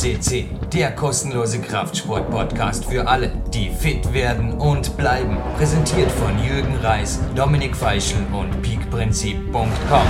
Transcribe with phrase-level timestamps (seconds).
[0.00, 5.36] CC, der kostenlose Kraftsport-Podcast für alle, die fit werden und bleiben.
[5.58, 10.06] Präsentiert von Jürgen Reis, Dominik Feischl und peakprinzip.com.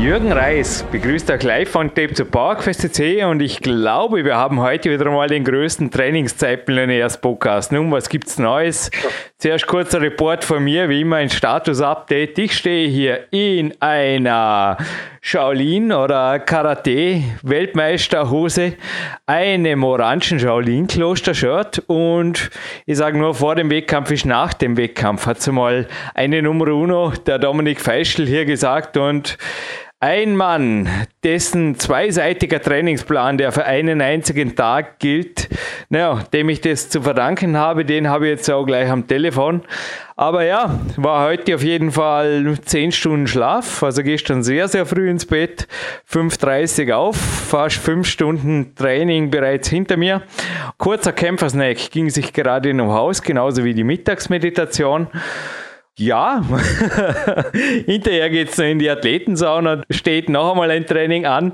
[0.00, 4.60] Jürgen Reis begrüßt euch live von Tape zu PowerQuest C und ich glaube, wir haben
[4.60, 7.70] heute wieder mal den größten Trainingszeitmillionärs-Podcast.
[7.70, 8.90] Nun, was gibt's Neues?
[9.38, 12.36] Zuerst kurzer Report von mir, wie immer ein Status-Update.
[12.38, 14.76] Ich stehe hier in einer
[15.26, 18.74] Shaolin oder Karate-Weltmeisterhose,
[19.24, 22.50] einem orangen Shaolin-Kloster-Shirt und
[22.84, 27.14] ich sage nur, vor dem Wettkampf ist nach dem Wettkampf, hat mal eine Nummer uno,
[27.26, 29.38] der Dominik Feischl hier gesagt und
[30.04, 30.86] ein Mann,
[31.22, 35.48] dessen zweiseitiger Trainingsplan, der für einen einzigen Tag gilt,
[35.88, 39.62] naja, dem ich das zu verdanken habe, den habe ich jetzt auch gleich am Telefon.
[40.14, 45.08] Aber ja, war heute auf jeden Fall 10 Stunden Schlaf, also gestern sehr, sehr früh
[45.08, 45.66] ins Bett,
[46.12, 50.20] 5.30 Uhr auf, fast 5 Stunden Training bereits hinter mir.
[50.76, 55.06] Kurzer Kämpfersnack ging sich gerade in einem Haus, genauso wie die Mittagsmeditation.
[55.96, 56.42] Ja,
[57.86, 61.52] hinterher geht es in die Athletensauna, steht noch einmal ein Training an.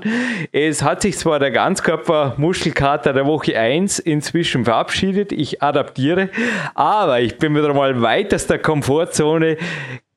[0.51, 6.29] Es hat sich zwar der Ganzkörper-Muschelkater der Woche 1 inzwischen verabschiedet, ich adaptiere,
[6.73, 9.57] aber ich bin wieder mal weitester Komfortzone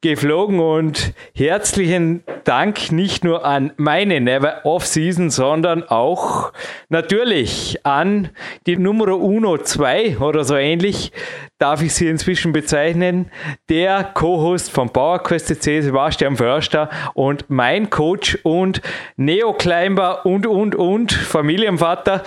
[0.04, 6.52] geflogen und herzlichen Dank nicht nur an meine Never Off-Season, sondern auch
[6.90, 8.28] natürlich an
[8.66, 11.10] die Nummer Uno 2 oder so ähnlich,
[11.56, 13.30] darf ich sie inzwischen bezeichnen,
[13.70, 18.82] der Co-Host von PowerQuest C, Sebastian Förster und mein Coach und
[19.16, 22.24] Neo-Climber und, und, und Familienvater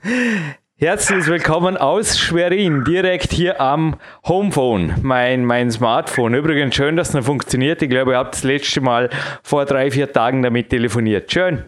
[0.82, 6.34] Herzlich willkommen aus Schwerin, direkt hier am Homephone, mein, mein Smartphone.
[6.34, 7.80] Übrigens schön, dass es noch funktioniert.
[7.82, 9.08] Ich glaube, ihr habt das letzte Mal
[9.44, 11.30] vor drei, vier Tagen damit telefoniert.
[11.30, 11.62] Schön.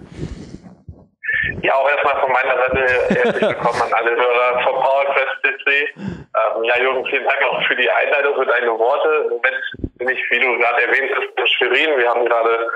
[1.62, 2.80] Ja, auch erstmal von meiner Seite
[3.14, 5.68] herzlich willkommen an alle Hörer vom PowerQuest PC.
[5.96, 9.08] Ähm, ja, Jürgen, vielen Dank auch für die Einleitung, für deine Worte.
[9.26, 9.62] Im Moment
[9.96, 11.98] bin ich, wie du gerade erwähnt hast, in Schwerin.
[12.00, 12.68] Wir haben gerade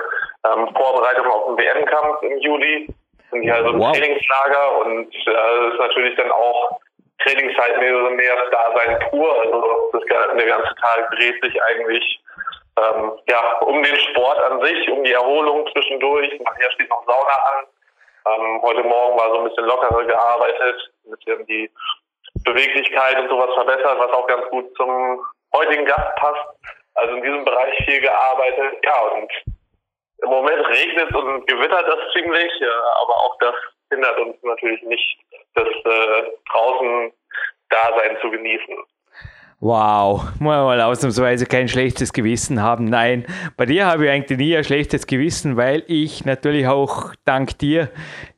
[0.47, 2.87] ähm, Vorbereitung auf den WM-Kampf im Juli
[3.31, 3.95] sind hier also wow.
[3.97, 6.79] Trainingslager und äh, ist natürlich dann auch
[7.23, 9.41] Trainingszeit mehr, mehr Dasein pur.
[9.41, 12.21] Also das, der ganze Tag dreht sich eigentlich
[12.77, 16.29] ähm, ja, um den Sport an sich, um die Erholung zwischendurch.
[16.39, 17.65] Nachher steht noch Sauna an.
[18.27, 21.69] Ähm, heute Morgen war so ein bisschen lockerer gearbeitet, ein bisschen die
[22.43, 25.19] Beweglichkeit und sowas verbessert, was auch ganz gut zum
[25.53, 26.47] heutigen Gast passt.
[26.95, 28.77] Also in diesem Bereich viel gearbeitet.
[28.83, 29.31] Ja, und
[30.23, 32.51] im Moment regnet und gewittert es ziemlich,
[33.01, 33.55] aber auch das
[33.91, 35.19] hindert uns natürlich nicht,
[35.55, 37.11] das äh, draußen
[37.69, 38.75] Dasein zu genießen.
[39.61, 42.85] Wow, muss mal ausnahmsweise kein schlechtes Gewissen haben.
[42.85, 43.25] Nein,
[43.57, 47.89] bei dir habe ich eigentlich nie ein schlechtes Gewissen, weil ich natürlich auch dank dir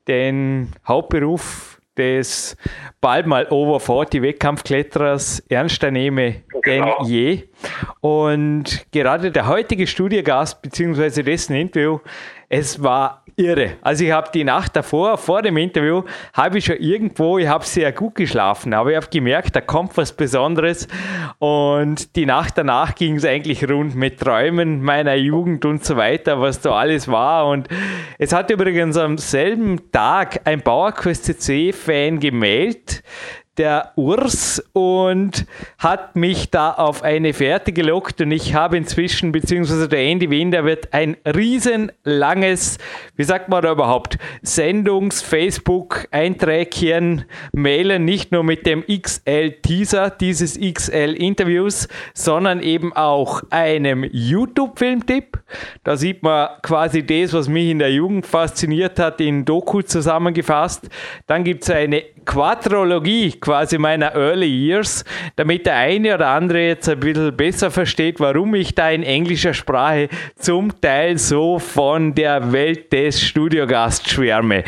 [0.07, 2.55] den Hauptberuf des
[3.01, 6.97] bald mal over 40 Wettkampfkletterers ernster nehme genau.
[6.99, 7.43] denn je.
[7.99, 11.23] Und gerade der heutige Studiogast bzw.
[11.23, 11.99] dessen Interview,
[12.49, 13.73] es war irre.
[13.81, 16.03] Also ich habe die Nacht davor, vor dem Interview,
[16.33, 19.97] habe ich schon irgendwo, ich habe sehr gut geschlafen, aber ich habe gemerkt, da kommt
[19.97, 20.87] was Besonderes
[21.39, 26.39] und die Nacht danach ging es eigentlich rund mit Träumen meiner Jugend und so weiter,
[26.39, 27.67] was da alles war und
[28.17, 33.03] es hat übrigens am selben Tag ein PowerQuest CC-Fan gemeldet,
[33.61, 35.45] der Urs und
[35.77, 40.49] hat mich da auf eine Fährte gelockt und ich habe inzwischen, beziehungsweise der Andy Wien,
[40.49, 42.79] der wird ein riesenlanges,
[43.15, 52.63] wie sagt man da überhaupt, Sendungs-Facebook-Einträgchen mailen, nicht nur mit dem XL-Teaser dieses XL-Interviews, sondern
[52.63, 55.37] eben auch einem YouTube-Filmtipp.
[55.83, 60.89] Da sieht man quasi das, was mich in der Jugend fasziniert hat, in Doku zusammengefasst.
[61.27, 65.03] Dann gibt es eine Quadrologie quasi meiner Early Years,
[65.35, 69.53] damit der eine oder andere jetzt ein bisschen besser versteht, warum ich da in englischer
[69.53, 74.63] Sprache zum Teil so von der Welt des Studiogasts schwärme.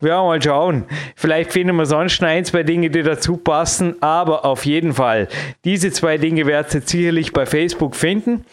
[0.00, 0.84] Wir werden mal schauen.
[1.16, 5.28] Vielleicht finden wir sonst noch ein, zwei Dinge, die dazu passen, aber auf jeden Fall,
[5.64, 8.44] diese zwei Dinge werdet ihr sicherlich bei Facebook finden.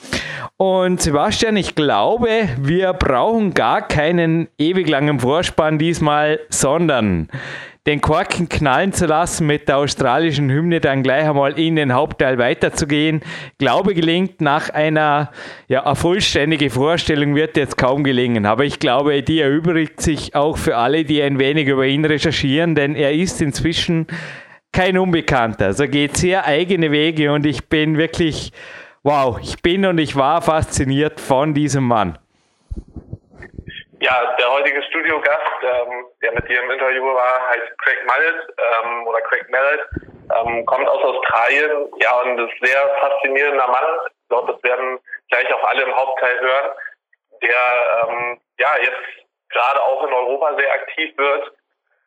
[0.58, 7.30] Und Sebastian, ich glaube, wir brauchen gar keinen ewig langen Vorspann diesmal, sondern
[7.88, 12.38] den Korken knallen zu lassen, mit der australischen Hymne dann gleich einmal in den Hauptteil
[12.38, 13.22] weiterzugehen.
[13.58, 15.32] Glaube gelingt nach einer,
[15.68, 18.46] ja, eine vollständige Vorstellung wird jetzt kaum gelingen.
[18.46, 22.76] Aber ich glaube, die erübrigt sich auch für alle, die ein wenig über ihn recherchieren,
[22.76, 24.06] denn er ist inzwischen
[24.72, 25.66] kein Unbekannter.
[25.66, 28.52] Also geht sehr eigene Wege und ich bin wirklich,
[29.02, 32.20] wow, ich bin und ich war fasziniert von diesem Mann.
[34.02, 39.06] Ja, der heutige Studiogast, ähm, der mit dir im Interview war, heißt Craig Mallet ähm,
[39.06, 39.80] oder Craig Mallet,
[40.34, 44.00] ähm, kommt aus Australien, ja, und ist sehr faszinierender Mann.
[44.08, 45.00] Ich glaube, das werden
[45.30, 46.72] gleich auch alle im Hauptteil hören,
[47.44, 51.52] der ähm, ja jetzt gerade auch in Europa sehr aktiv wird.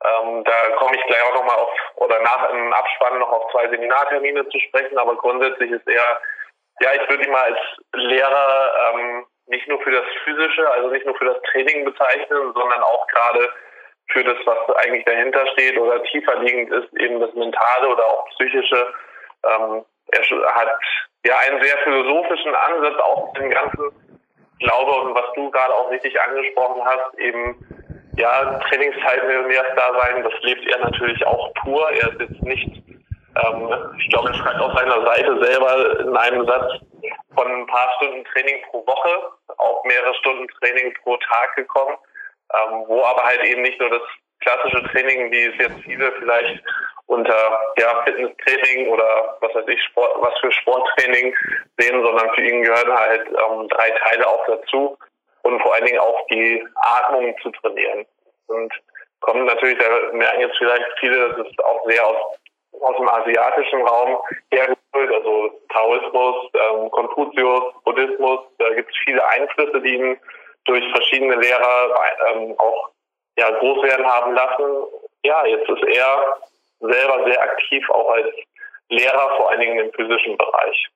[0.04, 3.68] Ähm, da komme ich gleich auch nochmal auf oder nach im Abspann noch auf zwei
[3.68, 6.20] Seminartermine zu sprechen, aber grundsätzlich ist er,
[6.80, 7.60] ja, ich würde ihn mal als
[7.92, 12.82] Lehrer ähm, nicht nur für das Physische, also nicht nur für das Training bezeichnen, sondern
[12.82, 13.48] auch gerade
[14.08, 18.28] für das, was eigentlich dahinter steht oder tiefer liegend ist, eben das Mentale oder auch
[18.30, 18.92] Psychische.
[19.44, 20.68] Ähm, er hat
[21.26, 23.90] ja einen sehr philosophischen Ansatz auch dem ganzen
[24.60, 27.56] Glaube und was du gerade auch richtig angesprochen hast, eben
[28.16, 31.90] ja, Trainingszeitmillionärsdasein, das lebt er natürlich auch pur.
[31.90, 32.82] Er ist jetzt nicht,
[33.36, 36.72] ähm, ich glaube, er schreibt auf seiner Seite selber in einem Satz,
[37.34, 41.96] von ein paar Stunden Training pro Woche auf mehrere Stunden Training pro Tag gekommen,
[42.54, 44.02] ähm, wo aber halt eben nicht nur das
[44.40, 46.62] klassische Training, wie es jetzt viele vielleicht
[47.06, 51.34] unter ja, Fitnesstraining oder was weiß ich, Sport, was für Sporttraining
[51.78, 54.96] sehen, sondern für ihn gehören halt ähm, drei Teile auch dazu
[55.42, 58.06] und vor allen Dingen auch die Atmung zu trainieren.
[58.46, 58.72] Und
[59.20, 62.38] kommen natürlich, da merken jetzt vielleicht viele, das ist auch sehr aus,
[62.80, 64.18] aus dem asiatischen Raum
[64.50, 70.20] hergeholt, also Taoismus, ähm, Konfuzius, Buddhismus, da gibt es viele Einflüsse, die ihn
[70.64, 71.94] durch verschiedene Lehrer
[72.32, 72.90] ähm, auch
[73.36, 74.86] ja, groß werden haben lassen.
[75.24, 76.36] Ja, jetzt ist er
[76.80, 78.28] selber sehr aktiv, auch als
[78.88, 80.88] Lehrer, vor allen Dingen im physischen Bereich.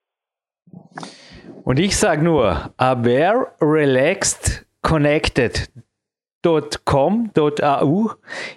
[1.65, 5.67] Und ich sage nur, aware, relaxed, connected.
[6.45, 8.11] .com.au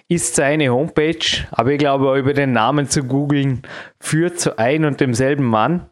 [0.07, 3.61] ist seine Homepage, aber ich glaube, über den Namen zu googeln
[4.03, 5.85] führt zu ein und demselben Mann.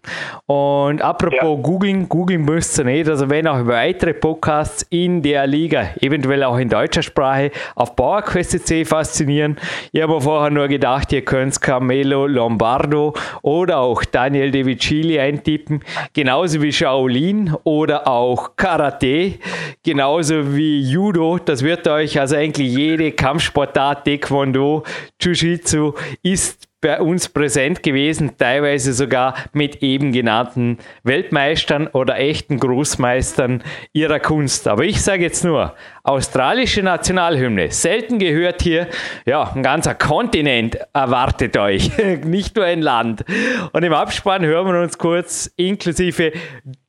[0.46, 1.62] Und apropos ja.
[1.64, 6.58] googeln, googeln müsst ihr nicht, also wenn auch weitere Podcasts in der Liga, eventuell auch
[6.58, 9.58] in deutscher Sprache, auf PowerQuest.c faszinieren.
[9.94, 13.14] Ich habe vorher nur gedacht, ihr könnt Carmelo Lombardo
[13.44, 15.82] oder auch Daniel De Vicili eintippen,
[16.14, 19.36] genauso wie Shaolin oder auch Karate,
[19.84, 24.84] genauso wie Judo, das wird euch also eigentlich jede Kampfsportart, Taekwondo,
[25.22, 25.94] Jiu-Jitsu
[26.24, 33.64] ist bei uns präsent gewesen, teilweise sogar mit eben genannten Weltmeistern oder echten Großmeistern
[33.94, 34.68] ihrer Kunst.
[34.68, 38.88] Aber ich sage jetzt nur, australische Nationalhymne, selten gehört hier,
[39.26, 41.92] ja, ein ganzer Kontinent erwartet euch,
[42.26, 43.24] nicht nur ein Land.
[43.72, 46.34] Und im Abspann hören wir uns kurz inklusive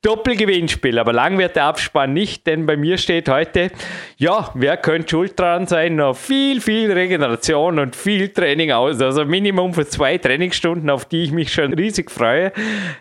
[0.03, 3.71] Doppelgewinnspiel, aber lang wird der Abspann nicht, denn bei mir steht heute,
[4.17, 5.95] ja, wer könnte schuld dran sein?
[5.95, 11.23] Noch viel, viel Regeneration und viel Training aus, also Minimum für zwei Trainingsstunden, auf die
[11.23, 12.51] ich mich schon riesig freue.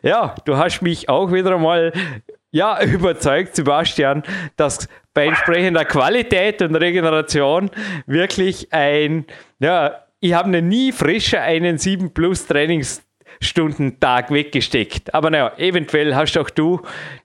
[0.02, 1.92] Ja, du hast mich auch wieder einmal
[2.52, 4.22] ja, überzeugt, Sebastian,
[4.56, 7.70] dass bei entsprechender Qualität und Regeneration
[8.06, 9.26] wirklich ein,
[9.58, 12.46] ja, ich habe nie frischer einen 7 Plus
[13.42, 15.12] Trainingsstunden Tag weggesteckt.
[15.12, 16.80] Aber naja, eventuell hast auch du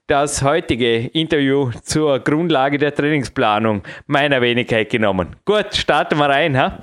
[0.07, 5.35] das heutige Interview zur Grundlage der Trainingsplanung meiner Wenigkeit genommen.
[5.45, 6.57] Gut, starten wir rein.
[6.57, 6.79] Ha?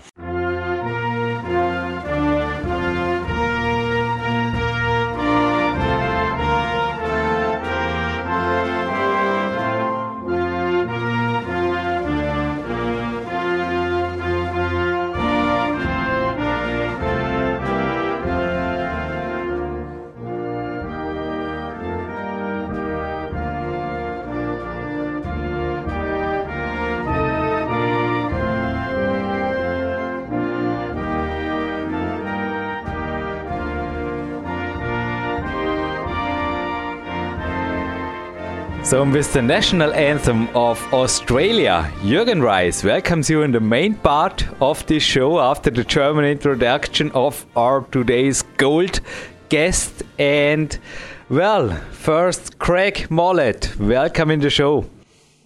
[38.85, 44.47] So, with the national anthem of Australia, Jürgen Reis welcomes you in the main part
[44.61, 49.01] of this show after the German introduction of our today's gold
[49.49, 50.03] guest.
[50.19, 50.79] And,
[51.31, 54.85] well, first, Craig Mallett, welcome in the show.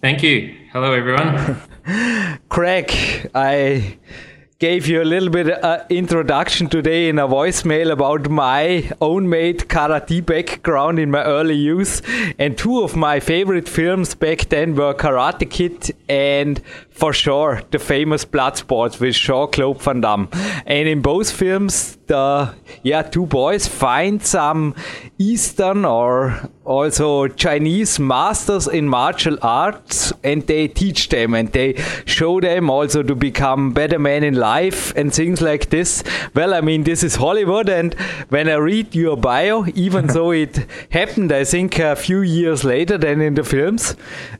[0.01, 0.53] Thank you.
[0.73, 1.61] Hello, everyone.
[2.49, 2.91] Craig,
[3.33, 3.97] I
[4.59, 9.59] gave you a little bit uh, introduction today in a voicemail about my own made
[9.69, 12.01] karate background in my early youth.
[12.37, 16.61] And two of my favorite films back then were karate kid and
[16.99, 20.27] for sure the famous bloodsport with jean-claude van damme
[20.65, 22.53] and in both films the
[22.83, 24.75] yeah two boys find some
[25.17, 31.73] eastern or also Chinese masters in martial arts and they teach them and they
[32.05, 36.03] show them also to become better men in life and things like this.
[36.35, 37.95] Well, I mean, this is Hollywood and
[38.29, 42.99] when I read your bio, even though it happened, I think a few years later
[42.99, 43.95] than in the films,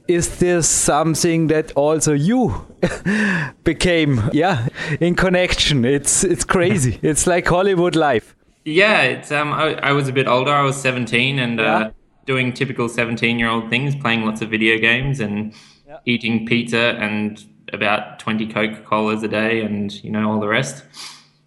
[0.09, 2.65] is this something that also you you
[3.63, 4.67] became yeah
[4.99, 5.85] in connection.
[5.85, 6.99] It's it's crazy.
[7.03, 8.35] it's like Hollywood life.
[8.65, 10.51] Yeah, it's um I, I was a bit older.
[10.51, 11.77] I was 17 and uh, yeah.
[11.77, 11.91] uh,
[12.25, 15.53] doing typical 17 year old things, playing lots of video games and
[15.87, 15.99] yeah.
[16.05, 20.83] eating pizza and about 20 Coca Colas a day and you know all the rest.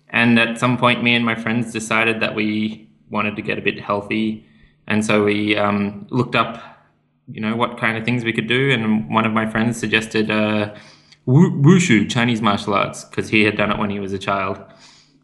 [0.08, 3.62] And at some point, me and my friends decided that we wanted to get a
[3.62, 4.46] bit healthy,
[4.86, 6.71] and so we um, looked up,
[7.28, 8.70] you know, what kind of things we could do.
[8.70, 10.74] And one of my friends suggested uh,
[11.26, 14.58] wushu, Chinese martial arts, because he had done it when he was a child.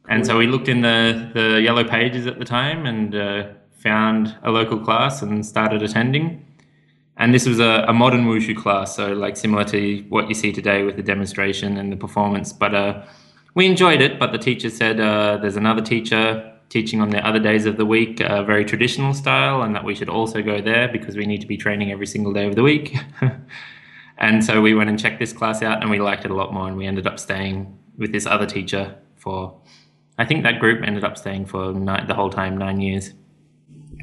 [0.09, 4.37] And so we looked in the, the yellow pages at the time and uh, found
[4.43, 6.45] a local class and started attending.
[7.19, 10.53] And this was a, a, modern wushu class, so like similar to what you see
[10.53, 12.53] today with the demonstration and the performance.
[12.53, 13.03] But uh,
[13.55, 14.21] we enjoyed it.
[14.21, 17.87] But the teacher said uh, there's another teacher teaching on the other days of the
[17.87, 21.41] week, uh, very traditional style, and that we should also go there because we need
[21.41, 22.97] to be training every single day of the week.
[24.19, 26.53] and so we went and checked this class out, and we liked it a lot
[26.53, 26.69] more.
[26.69, 29.59] And we ended up staying with this other teacher for,
[30.19, 33.15] I think that group ended up staying for nine, the whole time, nine years.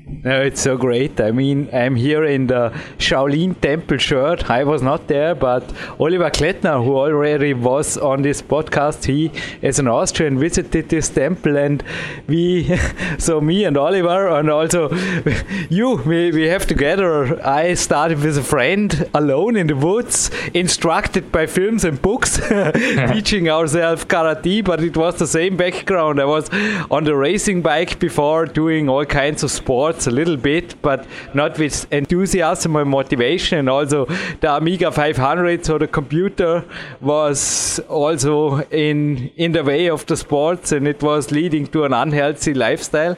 [0.07, 1.19] No, it's so great.
[1.19, 2.69] I mean, I'm here in the
[2.99, 4.51] Shaolin Temple shirt.
[4.51, 5.63] I was not there, but
[5.99, 9.31] Oliver Klettner, who already was on this podcast, he,
[9.63, 11.83] as an Austrian, visited this temple, and
[12.27, 12.77] we,
[13.17, 14.91] so me and Oliver, and also
[15.71, 17.43] you, we, we have together.
[17.43, 22.39] I started with a friend alone in the woods, instructed by films and books,
[23.11, 26.21] teaching ourselves karate, but it was the same background.
[26.21, 26.47] I was
[26.91, 31.57] on the racing bike before doing all kinds of sports a little bit, but not
[31.57, 33.59] with enthusiasm or motivation.
[33.59, 34.05] And also
[34.41, 36.63] the Amiga 500, so the computer
[37.01, 41.93] was also in in the way of the sports, and it was leading to an
[41.93, 43.17] unhealthy lifestyle.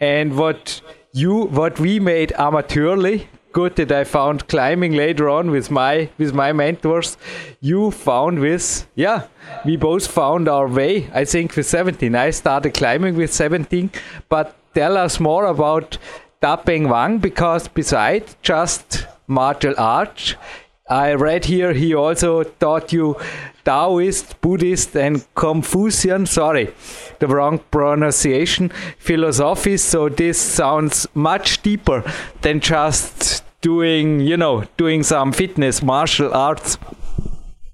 [0.00, 0.80] And what
[1.12, 6.32] you what we made amateurly good that I found climbing later on with my with
[6.34, 7.16] my mentors.
[7.60, 9.26] You found with yeah,
[9.64, 11.10] we both found our way.
[11.12, 12.14] I think with 17.
[12.14, 13.90] I started climbing with 17,
[14.28, 15.98] but tell us more about
[16.42, 20.34] Dapeng Wang because besides just martial arts,
[20.88, 23.16] I read here he also taught you
[23.64, 26.72] Taoist, Buddhist, and Confucian, sorry,
[27.18, 29.84] the wrong pronunciation, philosophies.
[29.84, 32.02] So this sounds much deeper
[32.40, 36.78] than just doing, you know, doing some fitness, martial arts.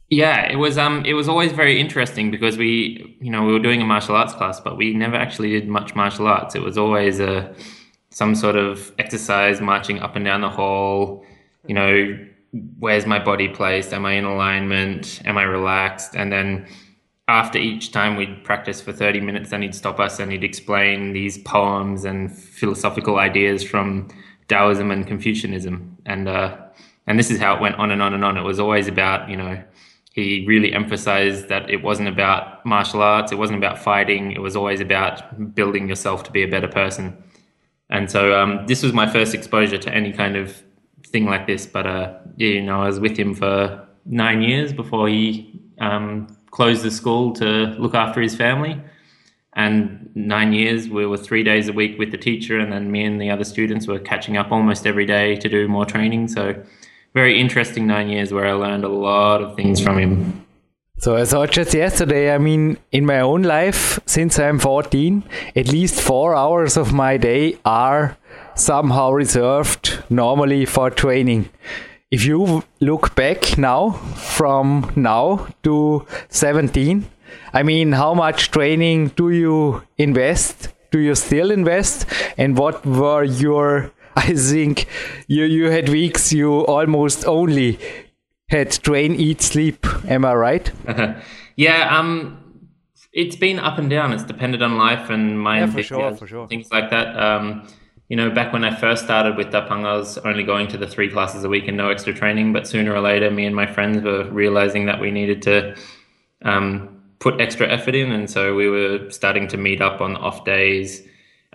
[0.08, 3.58] Yeah, it was um it was always very interesting because we you know we were
[3.58, 6.54] doing a martial arts class, but we never actually did much martial arts.
[6.54, 7.52] It was always a
[8.10, 11.24] some sort of exercise, marching up and down the hall.
[11.66, 12.18] You know,
[12.78, 13.92] where's my body placed?
[13.92, 15.20] Am I in alignment?
[15.24, 16.14] Am I relaxed?
[16.14, 16.66] And then
[17.28, 21.12] after each time we'd practice for 30 minutes, then he'd stop us and he'd explain
[21.12, 24.08] these poems and philosophical ideas from
[24.48, 25.96] Taoism and Confucianism.
[26.06, 26.56] And uh,
[27.08, 28.36] and this is how it went on and on and on.
[28.36, 29.62] It was always about you know
[30.16, 34.56] he really emphasized that it wasn't about martial arts, it wasn't about fighting, it was
[34.56, 37.14] always about building yourself to be a better person.
[37.90, 40.62] And so um, this was my first exposure to any kind of
[41.08, 41.66] thing like this.
[41.66, 46.82] But uh, you know, I was with him for nine years before he um, closed
[46.82, 48.80] the school to look after his family.
[49.52, 53.04] And nine years, we were three days a week with the teacher, and then me
[53.04, 56.28] and the other students were catching up almost every day to do more training.
[56.28, 56.62] So
[57.16, 60.44] very interesting nine years where I learned a lot of things from him.
[60.98, 65.24] So I thought just yesterday, I mean, in my own life, since I'm 14,
[65.56, 68.18] at least four hours of my day are
[68.54, 71.48] somehow reserved normally for training.
[72.10, 73.92] If you look back now,
[74.36, 77.06] from now to 17,
[77.54, 80.68] I mean, how much training do you invest?
[80.90, 82.04] Do you still invest?
[82.36, 84.86] And what were your I think
[85.28, 87.78] you you had weeks you almost only
[88.48, 89.86] had train, eat, sleep.
[90.08, 90.72] Am I right?
[91.56, 91.98] yeah.
[91.98, 92.70] Um,
[93.12, 94.12] it's been up and down.
[94.12, 96.46] It's depended on life and my yeah, for sure, for sure.
[96.48, 97.18] things like that.
[97.18, 97.68] Um,
[98.08, 100.86] you know, back when I first started with Dapeng, I was only going to the
[100.86, 102.52] three classes a week and no extra training.
[102.52, 105.74] But sooner or later, me and my friends were realizing that we needed to
[106.42, 110.44] um, put extra effort in, and so we were starting to meet up on off
[110.44, 111.02] days.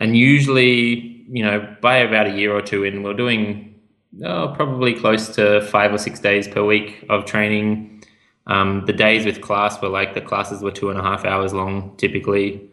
[0.01, 3.79] And usually, you know, by about a year or two in, we're doing
[4.25, 8.03] oh, probably close to five or six days per week of training.
[8.48, 11.53] Um, the days with class were like the classes were two and a half hours
[11.53, 12.67] long typically,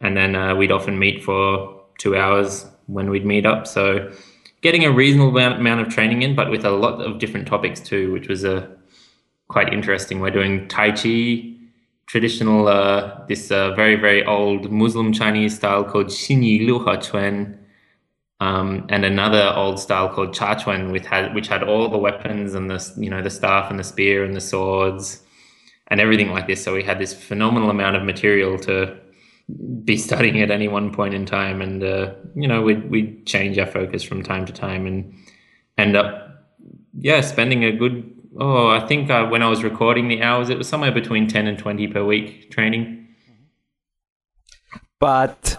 [0.00, 3.66] and then uh, we'd often meet for two hours when we'd meet up.
[3.66, 4.12] So
[4.60, 8.12] getting a reasonable amount of training in, but with a lot of different topics too,
[8.12, 8.70] which was a
[9.48, 10.20] quite interesting.
[10.20, 11.54] We're doing Tai Chi,
[12.08, 17.58] traditional, uh, this uh, very, very old Muslim Chinese style called Xinyi Liu Chuan,
[18.40, 22.70] um, and another old style called Chachuan, which had which had all the weapons and
[22.70, 25.22] the you know the staff and the spear and the swords,
[25.88, 26.64] and everything like this.
[26.64, 28.96] So we had this phenomenal amount of material to
[29.84, 33.58] be studying at any one point in time, and uh, you know we'd we'd change
[33.58, 35.14] our focus from time to time and
[35.76, 36.46] end up
[37.00, 40.58] yeah spending a good oh I think uh, when I was recording the hours it
[40.58, 43.08] was somewhere between ten and twenty per week training.
[45.00, 45.56] But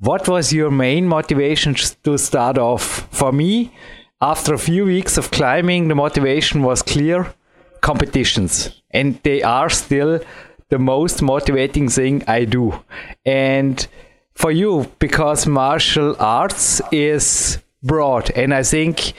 [0.00, 3.08] what was your main motivation to start off?
[3.10, 3.72] For me,
[4.20, 7.32] after a few weeks of climbing, the motivation was clear
[7.80, 10.20] competitions, and they are still
[10.68, 12.82] the most motivating thing I do.
[13.24, 13.86] And
[14.34, 19.12] for you, because martial arts is broad, and I think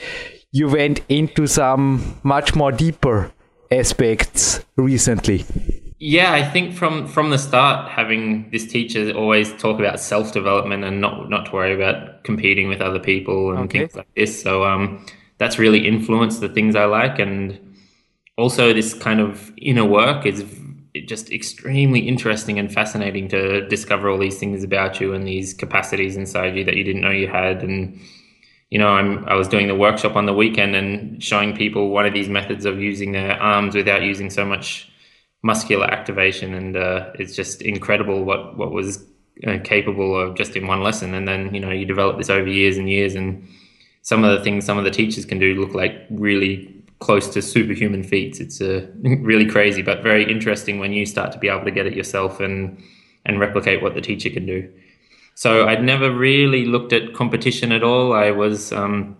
[0.54, 3.32] you went into some much more deeper
[3.72, 5.44] aspects recently.
[5.98, 10.84] Yeah, I think from from the start, having this teacher always talk about self development
[10.84, 13.80] and not not to worry about competing with other people and okay.
[13.80, 14.40] things like this.
[14.40, 15.04] So um,
[15.38, 17.58] that's really influenced the things I like, and
[18.38, 20.44] also this kind of inner work is
[21.06, 26.16] just extremely interesting and fascinating to discover all these things about you and these capacities
[26.16, 27.64] inside you that you didn't know you had.
[27.64, 28.00] And
[28.70, 32.06] you know, I'm I was doing the workshop on the weekend and showing people one
[32.06, 34.90] of these methods of using their arms without using so much
[35.42, 39.04] muscular activation, and uh, it's just incredible what what was
[39.46, 41.14] uh, capable of just in one lesson.
[41.14, 43.46] And then you know, you develop this over years and years, and
[44.02, 47.42] some of the things some of the teachers can do look like really close to
[47.42, 48.40] superhuman feats.
[48.40, 51.86] It's uh, really crazy, but very interesting when you start to be able to get
[51.86, 52.82] it yourself and
[53.26, 54.70] and replicate what the teacher can do.
[55.34, 58.12] So I'd never really looked at competition at all.
[58.12, 59.16] I was, um,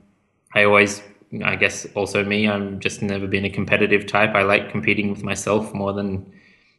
[0.55, 1.03] I always,
[1.45, 2.49] I guess, also me.
[2.49, 4.35] I'm just never been a competitive type.
[4.35, 6.33] I like competing with myself more than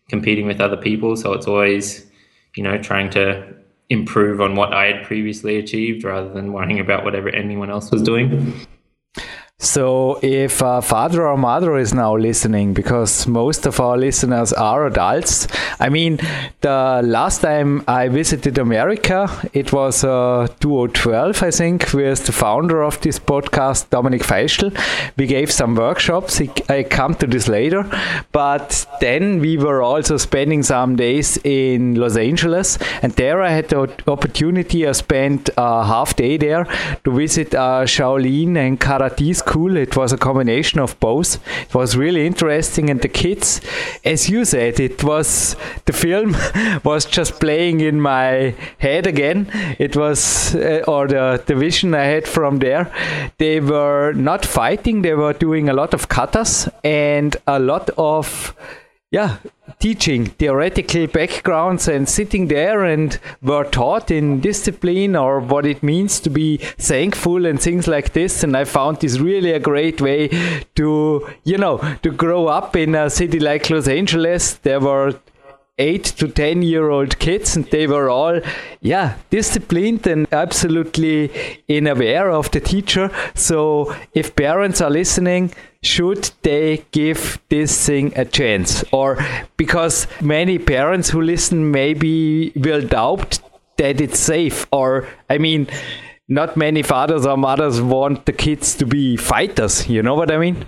[0.08, 1.16] competing with other people.
[1.18, 2.06] So it's always,
[2.56, 3.54] you know, trying to
[3.90, 8.02] improve on what I had previously achieved rather than worrying about whatever anyone else was
[8.02, 8.66] doing.
[9.58, 14.86] So, if a father or mother is now listening, because most of our listeners are
[14.86, 15.48] adults,
[15.80, 16.20] I mean,
[16.60, 22.82] the last time I visited America, it was uh, 2012, I think, with the founder
[22.84, 24.78] of this podcast, Dominik Feischl.
[25.16, 26.42] We gave some workshops.
[26.70, 27.90] I come to this later.
[28.34, 33.70] But then we were also spending some days in Los Angeles, and there I had
[33.70, 34.86] the opportunity.
[34.86, 36.66] I spent a half day there
[37.06, 39.55] to visit a Shaolin and Karate school.
[39.56, 41.40] It was a combination of both.
[41.62, 43.62] It was really interesting, and the kids,
[44.04, 46.36] as you said, it was the film
[46.84, 49.48] was just playing in my head again.
[49.80, 52.92] It was, uh, or the, the vision I had from there.
[53.38, 58.54] They were not fighting, they were doing a lot of katas and a lot of
[59.16, 59.38] yeah,
[59.80, 66.20] teaching theoretical backgrounds and sitting there and were taught in discipline or what it means
[66.20, 68.44] to be thankful and things like this.
[68.44, 70.28] And I found this really a great way
[70.76, 74.56] to, you know, to grow up in a city like Los Angeles.
[74.56, 75.14] There were
[75.78, 78.40] eight to ten year old kids and they were all
[78.80, 81.30] yeah disciplined and absolutely
[81.68, 85.52] in aware of the teacher so if parents are listening
[85.86, 88.84] should they give this thing a chance?
[88.92, 89.18] Or
[89.58, 93.40] because many parents who listen maybe will doubt
[93.78, 94.68] that it's safe.
[94.72, 95.68] Or i mean
[96.28, 99.88] not many fathers or mothers want the kids to be fighters.
[99.88, 100.66] You know what i mean?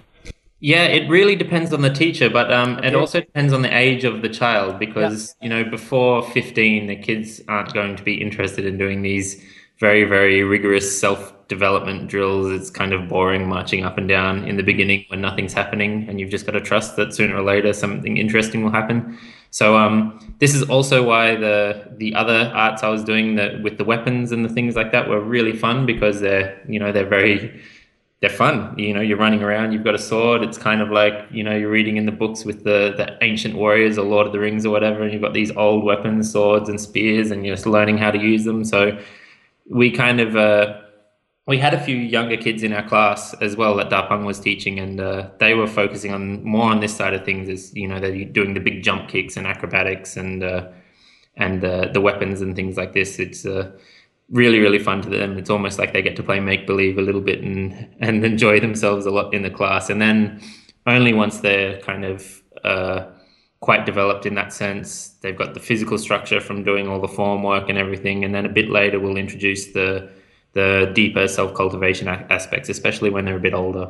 [0.60, 4.04] Yeah, it really depends on the teacher, but um, it also depends on the age
[4.04, 5.46] of the child because yeah.
[5.46, 9.40] you know before fifteen, the kids aren't going to be interested in doing these
[9.80, 12.52] very very rigorous self development drills.
[12.52, 16.20] It's kind of boring marching up and down in the beginning when nothing's happening, and
[16.20, 19.18] you've just got to trust that sooner or later something interesting will happen.
[19.52, 23.86] So um, this is also why the the other arts I was doing with the
[23.86, 27.62] weapons and the things like that were really fun because they're you know they're very
[28.20, 28.78] they're fun.
[28.78, 30.42] You know, you're running around, you've got a sword.
[30.42, 33.56] It's kind of like, you know, you're reading in the books with the, the ancient
[33.56, 36.68] warriors or Lord of the Rings or whatever, and you've got these old weapons, swords
[36.68, 38.64] and spears, and you're just learning how to use them.
[38.64, 38.98] So
[39.70, 40.82] we kind of, uh,
[41.48, 44.80] we had a few younger kids in our class as well that Dapeng was teaching,
[44.80, 47.50] and uh, they were focusing on more on this side of things.
[47.50, 50.68] As you know, they're doing the big jump kicks and acrobatics and uh,
[51.38, 53.18] and uh, the weapons and things like this.
[53.18, 53.72] It's uh,
[54.30, 57.02] really really fun to them it's almost like they get to play make believe a
[57.02, 60.42] little bit and and enjoy themselves a lot in the class and then
[60.86, 63.06] only once they're kind of uh,
[63.62, 67.42] quite developed in that sense they've got the physical structure from doing all the form
[67.42, 70.10] work and everything and then a bit later we'll introduce the
[70.58, 73.88] the deeper self cultivation aspects especially when they're a bit older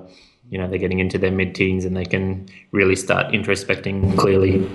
[0.50, 4.68] you know they're getting into their mid teens and they can really start introspecting clearly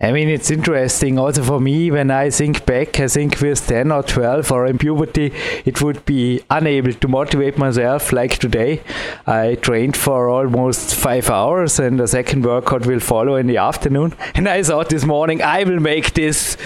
[0.00, 3.00] I mean, it's interesting also for me when I think back.
[3.00, 5.32] I think with 10 or 12 or in puberty,
[5.64, 8.80] it would be unable to motivate myself like today.
[9.26, 14.14] I trained for almost five hours and the second workout will follow in the afternoon.
[14.36, 16.56] And I thought this morning, I will make this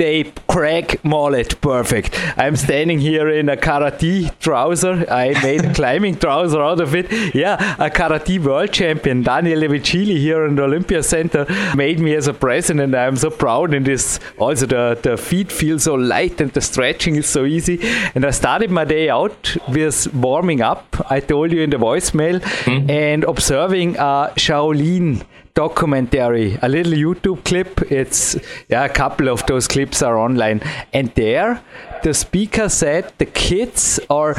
[0.00, 2.18] day crack mullet perfect.
[2.38, 5.04] I'm standing here in a karate trouser.
[5.10, 7.06] I made a climbing trouser out of it.
[7.34, 11.44] Yeah, a karate world champion, Daniel Levicili here in the Olympia Center,
[11.76, 14.18] made me as a present and I'm so proud in this.
[14.38, 17.78] Also, the, the feet feel so light and the stretching is so easy.
[18.14, 22.40] And I started my day out with warming up, I told you in the voicemail,
[22.40, 22.90] mm-hmm.
[22.90, 25.26] and observing a Shaolin
[25.60, 27.72] documentary, a little YouTube clip.
[27.92, 28.22] It's
[28.68, 30.60] yeah, a couple of those clips are online,
[30.92, 31.60] and there
[32.02, 34.34] the speaker said the kids are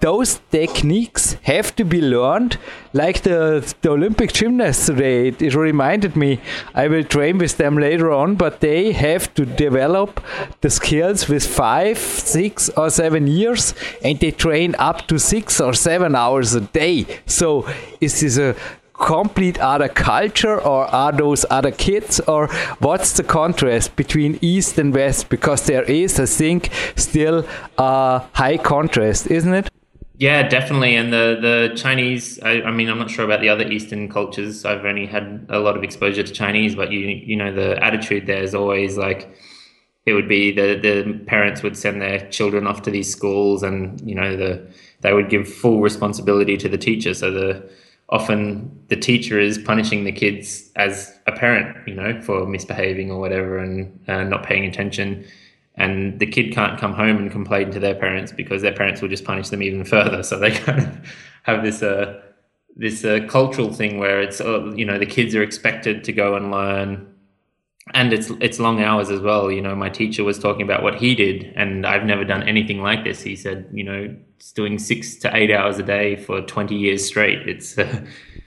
[0.00, 2.56] those techniques have to be learned.
[2.92, 3.38] Like the,
[3.82, 6.40] the olympic gymnasts today it, it, reminded me
[6.74, 10.20] i will train with them later on but they have to develop
[10.60, 15.72] the skills with five six or seven years and they train up to six or
[15.72, 17.06] seven hours a day.
[17.26, 17.66] So
[18.00, 18.54] is this a
[19.02, 22.46] complete other culture or are those other kids or
[22.78, 27.44] what's the contrast between east and west because there is i think still
[27.78, 29.68] a high contrast isn't it
[30.22, 30.94] yeah, definitely.
[30.94, 34.64] And the the Chinese, I, I, mean, I'm not sure about the other Eastern cultures.
[34.64, 38.26] I've only had a lot of exposure to Chinese, but you you know, the attitude
[38.28, 39.34] there is always like
[40.06, 44.00] it would be the the parents would send their children off to these schools, and
[44.08, 44.64] you know, the
[45.00, 47.14] they would give full responsibility to the teacher.
[47.14, 47.68] So the
[48.12, 53.18] often the teacher is punishing the kids as a parent, you know, for misbehaving or
[53.18, 55.24] whatever and uh, not paying attention
[55.76, 59.08] and the kid can't come home and complain to their parents because their parents will
[59.08, 60.22] just punish them even further.
[60.22, 61.10] So they kind of
[61.44, 62.20] have this uh,
[62.76, 66.34] this uh, cultural thing where it's uh, you know the kids are expected to go
[66.34, 67.11] and learn,
[67.94, 69.50] and it's it's long hours as well.
[69.50, 72.80] You know, my teacher was talking about what he did, and I've never done anything
[72.80, 73.22] like this.
[73.22, 77.06] He said, you know, it's doing six to eight hours a day for twenty years
[77.06, 77.48] straight.
[77.48, 78.04] It's uh,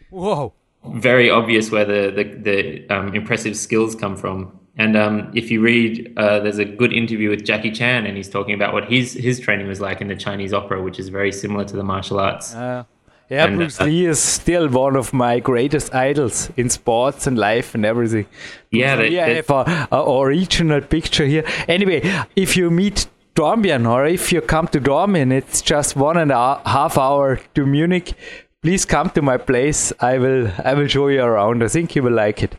[0.10, 0.54] whoa
[0.94, 5.62] very obvious where the the, the um, impressive skills come from and um, if you
[5.62, 9.14] read, uh, there's a good interview with Jackie Chan, and he's talking about what his
[9.14, 12.20] his training was like in the Chinese opera, which is very similar to the martial
[12.20, 12.54] arts.
[12.54, 12.84] Uh,
[13.30, 17.38] yeah, and, Bruce uh, Lee is still one of my greatest idols in sports and
[17.38, 18.28] life and everything.
[18.72, 21.44] Yeah, they, yeah, have a, a original picture here.
[21.68, 22.02] Anyway,
[22.36, 26.62] if you meet Dornbirn or if you come to Dornbirn, it's just one and a
[26.66, 28.14] half hour to Munich.
[28.62, 29.92] Please come to my place.
[30.00, 31.64] I will I will show you around.
[31.64, 32.56] I think you will like it.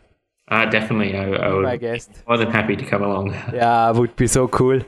[0.49, 2.09] Uh, definitely, I, I would I guess.
[2.29, 3.33] more than happy to come along.
[3.53, 4.81] Yeah, it would be so cool.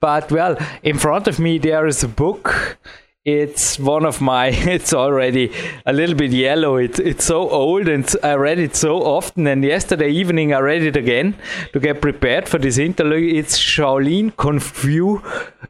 [0.00, 2.78] But well, in front of me there is a book
[3.26, 5.52] it's one of my it's already
[5.84, 6.76] a little bit yellow.
[6.76, 9.46] It, it's so old and i read it so often.
[9.48, 11.34] And yesterday evening i read it again
[11.72, 15.20] to get prepared for this interview it's shaolin kung fu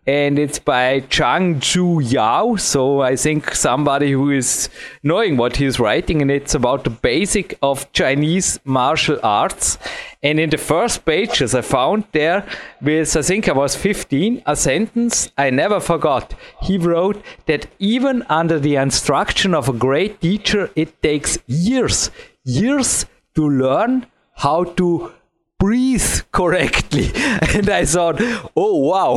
[0.07, 2.57] and it's by chang chu yao.
[2.57, 4.69] So i think somebody who is
[5.03, 9.79] knowing what he's writing and it's about the basic of chinese martial arts
[10.27, 12.45] and in the first pages, I found there,
[12.83, 16.35] with I think I was 15, a sentence I never forgot.
[16.62, 22.11] He wrote that even under the instruction of a great teacher, it takes years,
[22.43, 25.12] years to learn how to
[25.61, 27.12] breathe correctly.
[27.57, 28.17] And I thought,
[28.57, 29.12] oh wow,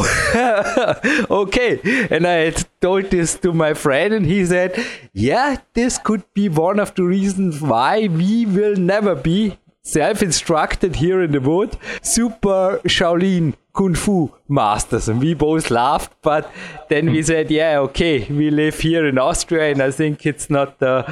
[1.42, 1.80] okay.
[2.12, 4.78] And I told this to my friend, and he said,
[5.14, 9.58] yeah, this could be one of the reasons why we will never be
[9.92, 15.10] self-instructed here in the wood, super Shaolin Kung Fu masters.
[15.10, 16.52] And we both laughed, but
[16.90, 20.80] then we said, yeah, okay, we live here in Austria, and I think it's not
[20.80, 21.06] the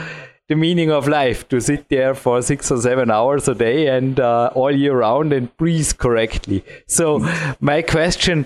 [0.50, 4.18] the meaning of life to sit there for six or seven hours a day and
[4.18, 6.64] uh, all year round and breathe correctly.
[6.86, 7.20] So
[7.60, 8.46] my question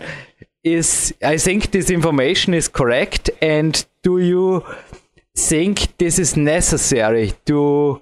[0.63, 4.65] is, I think this information is correct, and do you
[5.38, 8.02] think this is necessary to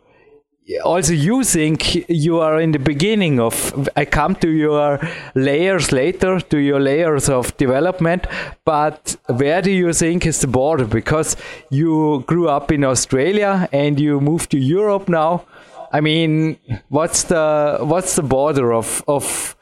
[0.84, 5.00] also you think you are in the beginning of i come to your
[5.34, 8.28] layers later to your layers of development
[8.66, 10.86] but where do you think is the border?
[10.86, 11.36] Because
[11.70, 15.44] you grew up in australia and you moved to europe now.
[15.92, 16.58] I mean
[16.90, 19.56] what's the what's the border of of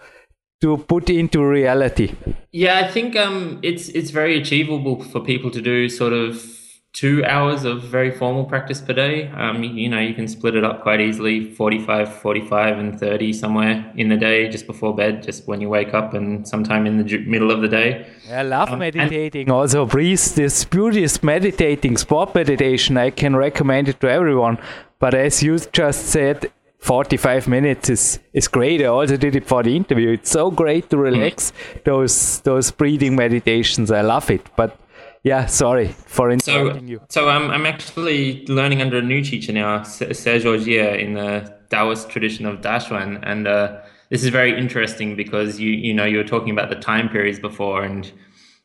[0.62, 2.16] to put into reality?
[2.52, 6.57] Yeah i think um it's it's very achievable for people to do sort of
[6.98, 9.28] two hours of very formal practice per day.
[9.28, 13.94] Um, you know, you can split it up quite easily 45, 45, and 30 somewhere
[13.96, 17.18] in the day just before bed, just when you wake up and sometime in the
[17.20, 18.08] middle of the day.
[18.32, 19.52] I love um, meditating.
[19.52, 22.98] Also, breathe this Buddhist meditating, sport meditation.
[22.98, 24.58] I can recommend it to everyone.
[24.98, 28.82] But as you just said, 45 minutes is, is great.
[28.82, 30.14] I also did it for the interview.
[30.14, 31.84] It's so great to relax mm.
[31.84, 33.92] those those breathing meditations.
[33.92, 34.42] I love it.
[34.56, 34.80] But
[35.28, 37.02] yeah, sorry for interrupting so, you.
[37.10, 42.10] So I'm, I'm actually learning under a new teacher now, Serge Augier, in the Taoist
[42.10, 43.20] tradition of Daxuan.
[43.24, 46.76] And uh, this is very interesting because you you know you were talking about the
[46.76, 48.12] time periods before and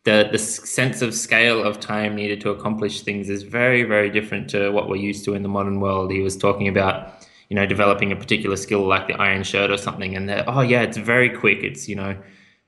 [0.05, 4.49] the the sense of scale of time needed to accomplish things is very very different
[4.51, 6.13] to what we're used to in the modern world.
[6.13, 6.95] He was talking about
[7.49, 10.83] you know developing a particular skill like the iron shirt or something, and oh yeah,
[10.83, 11.59] it's very quick.
[11.63, 12.17] It's you know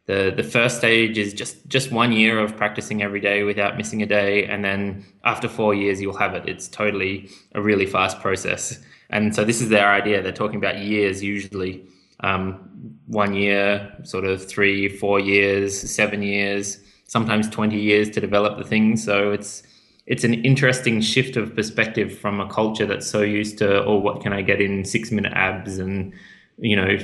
[0.07, 4.03] the the first stage is just just one year of practicing every day without missing
[4.03, 6.49] a day, and then after four years you'll have it.
[6.49, 8.79] It's totally a really fast process.
[9.11, 10.23] And so this is their idea.
[10.23, 11.87] They're talking about years usually.
[12.21, 12.71] Um,
[13.07, 18.64] one year, sort of three, four years, seven years, sometimes 20 years to develop the
[18.64, 18.97] thing.
[18.97, 19.62] So it's
[20.07, 24.21] it's an interesting shift of perspective from a culture that's so used to, oh, what
[24.21, 26.12] can I get in six minute abs and,
[26.59, 26.99] you know,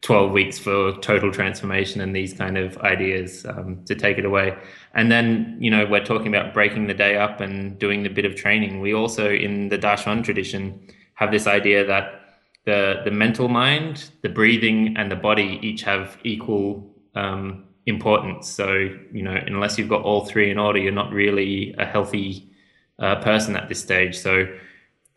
[0.00, 4.56] 12 weeks for total transformation and these kind of ideas um, to take it away.
[4.94, 8.24] And then, you know, we're talking about breaking the day up and doing the bit
[8.24, 8.80] of training.
[8.80, 10.80] We also, in the Daxuan tradition,
[11.14, 12.18] have this idea that
[12.64, 18.48] the the mental mind, the breathing, and the body each have equal um, importance.
[18.48, 18.72] So
[19.12, 22.50] you know, unless you've got all three in order, you're not really a healthy
[22.98, 24.16] uh, person at this stage.
[24.16, 24.46] So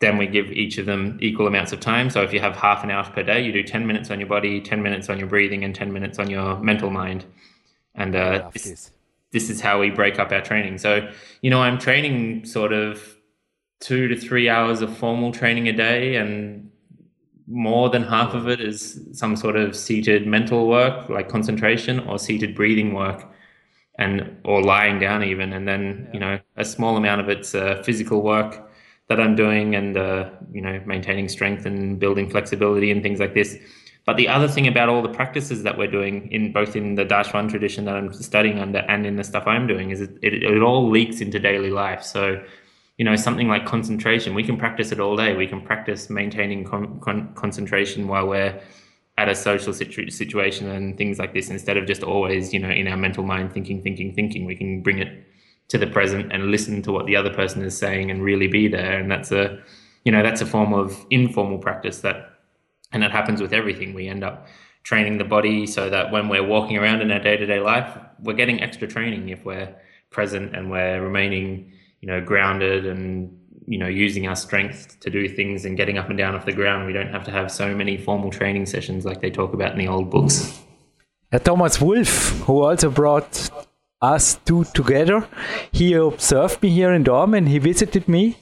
[0.02, 2.10] then we give each of them equal amounts of time.
[2.10, 4.28] So if you have half an hour per day, you do 10 minutes on your
[4.28, 7.24] body, 10 minutes on your breathing, and 10 minutes on your mental mind.
[7.94, 8.90] And uh, this,
[9.30, 10.78] this is how we break up our training.
[10.78, 11.08] So,
[11.40, 13.16] you know, I'm training sort of
[13.80, 16.70] two to three hours of formal training a day and
[17.46, 22.18] more than half of it is some sort of seated mental work like concentration or
[22.18, 23.28] seated breathing work
[23.98, 27.82] and or lying down even and then you know a small amount of it's uh,
[27.84, 28.71] physical work
[29.08, 33.34] that i'm doing and uh, you know maintaining strength and building flexibility and things like
[33.34, 33.56] this.
[34.04, 37.04] But the other thing about all the practices that we're doing in both in the
[37.04, 40.42] Daxuan tradition that i'm studying under and in the stuff i'm doing is it, it,
[40.42, 42.02] it all leaks into daily life.
[42.02, 42.42] So
[42.98, 45.36] you know something like concentration we can practice it all day.
[45.36, 48.60] We can practice maintaining con- con- concentration while we're
[49.18, 52.70] at a social situ- situation and things like this instead of just always you know
[52.70, 54.44] in our mental mind thinking thinking thinking.
[54.44, 55.26] We can bring it
[55.68, 58.68] to the present and listen to what the other person is saying and really be
[58.68, 59.58] there and that's a
[60.04, 62.30] you know that's a form of informal practice that
[62.92, 64.46] and that happens with everything we end up
[64.82, 68.60] training the body so that when we're walking around in our day-to-day life we're getting
[68.62, 69.74] extra training if we're
[70.10, 71.72] present and we're remaining
[72.02, 76.08] you know, grounded and you know, using our strength to do things and getting up
[76.08, 76.84] and down off the ground.
[76.84, 79.78] We don't have to have so many formal training sessions like they talk about in
[79.78, 80.60] the old books.
[81.44, 83.50] Thomas Wulff, who also brought
[84.02, 85.26] us two together,
[85.70, 87.48] he observed me here in Dornbirn.
[87.48, 88.36] He visited me.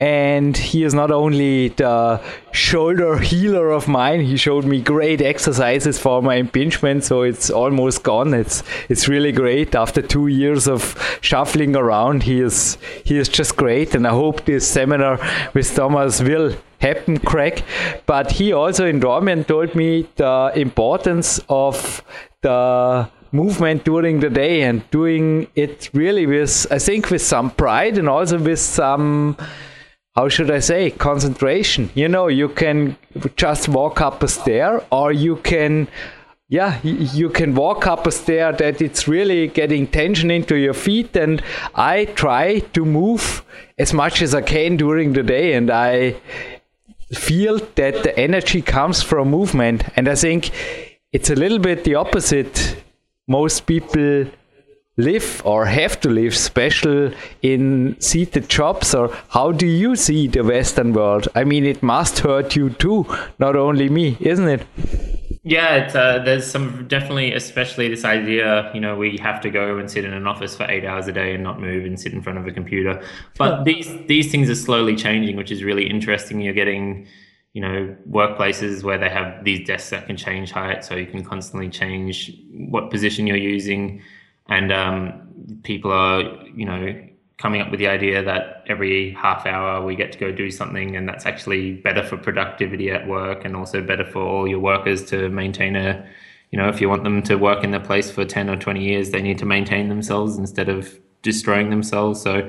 [0.00, 5.98] And he is not only the shoulder healer of mine he showed me great exercises
[5.98, 8.32] for my impingement so it's almost gone.
[8.32, 9.74] It's it's really great.
[9.74, 13.94] After two years of shuffling around he is he is just great.
[13.94, 15.18] And i hope this seminar
[15.52, 17.62] with thomas will happen craig.
[18.06, 22.02] But he also in Dornbirn told me the importance of
[22.40, 27.98] the movement during the day and doing it really with i think with some pride
[27.98, 29.36] and also with some
[30.16, 31.90] how should I say, concentration.
[31.94, 32.96] You know, you can
[33.36, 35.88] just walk up a stair or you can
[36.48, 41.14] yeah, you can walk up a stair that it's really getting tension into your feet.
[41.16, 41.40] And
[41.76, 43.44] I try to move
[43.78, 45.52] as much as I can during the day.
[45.52, 46.16] And I
[47.12, 49.84] feel that the energy comes from movement.
[49.94, 50.50] And I think
[51.12, 52.82] it's a little bit the opposite.
[53.30, 54.26] Most people
[54.96, 57.12] live or have to live special
[57.42, 61.28] in seated jobs or how do you see the western world?
[61.36, 63.06] I mean it must hurt you too
[63.38, 64.66] not only me isn't it?
[65.44, 69.88] Yeah uh, there's some definitely especially this idea you know we have to go and
[69.88, 72.22] sit in an office for eight hours a day and not move and sit in
[72.22, 73.00] front of a computer.
[73.38, 76.40] But these these things are slowly changing which is really interesting.
[76.40, 77.06] You're getting
[77.52, 81.24] you know workplaces where they have these desks that can change height so you can
[81.24, 84.02] constantly change what position you're using.
[84.48, 85.28] And um,
[85.62, 86.22] people are
[86.54, 87.06] you know
[87.38, 90.94] coming up with the idea that every half hour we get to go do something
[90.94, 95.02] and that's actually better for productivity at work and also better for all your workers
[95.06, 96.06] to maintain a
[96.50, 98.84] you know if you want them to work in the place for 10 or 20
[98.84, 102.20] years they need to maintain themselves instead of destroying themselves.
[102.20, 102.48] So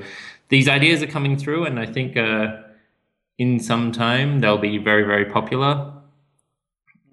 [0.52, 2.56] these ideas are coming through and i think uh,
[3.38, 5.92] in some time they'll be very very popular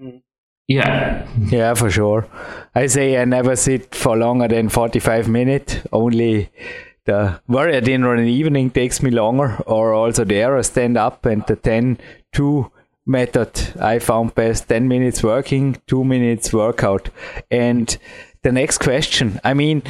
[0.01, 0.21] mm.
[0.67, 1.27] yeah.
[1.49, 2.27] Yeah, for sure.
[2.75, 5.77] I say I never sit for longer than 45 minutes.
[5.91, 6.51] Only
[7.05, 11.25] the warrior dinner in the evening takes me longer, or also there I stand up
[11.25, 11.97] and the 10
[12.33, 12.71] to
[13.05, 13.49] method
[13.81, 17.09] I found best 10 minutes working, 2 minutes workout.
[17.49, 17.97] And
[18.43, 19.81] the next question I mean,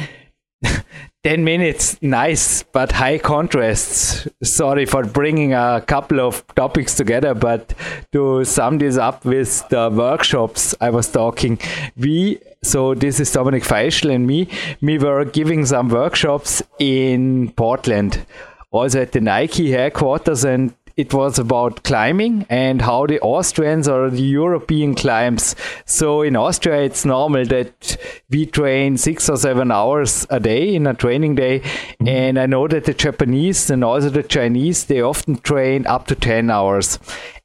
[1.22, 4.26] 10 minutes, nice, but high contrasts.
[4.42, 7.74] Sorry for bringing a couple of topics together, but
[8.12, 11.58] to sum this up with the workshops I was talking,
[11.94, 14.48] we, so this is Dominik Feischl and me,
[14.80, 18.24] we were giving some workshops in Portland,
[18.70, 24.10] also at the Nike headquarters, and it was about climbing and how the Austrians or
[24.10, 25.56] the European climbs.
[25.86, 27.96] So in Austria, it's normal that
[28.28, 31.62] we train six or seven hours a day in a training day.
[32.06, 36.14] And I know that the Japanese and also the Chinese, they often train up to
[36.14, 36.98] 10 hours.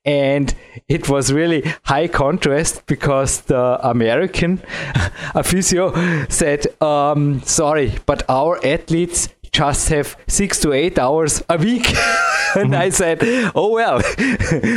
[0.03, 0.53] And
[0.87, 4.61] it was really high contrast because the American,
[5.33, 5.93] a physio,
[6.27, 11.87] said, um, sorry, but our athletes just have six to eight hours a week.
[12.55, 12.93] and I mhm.
[12.93, 13.19] said,
[13.55, 14.01] oh, well,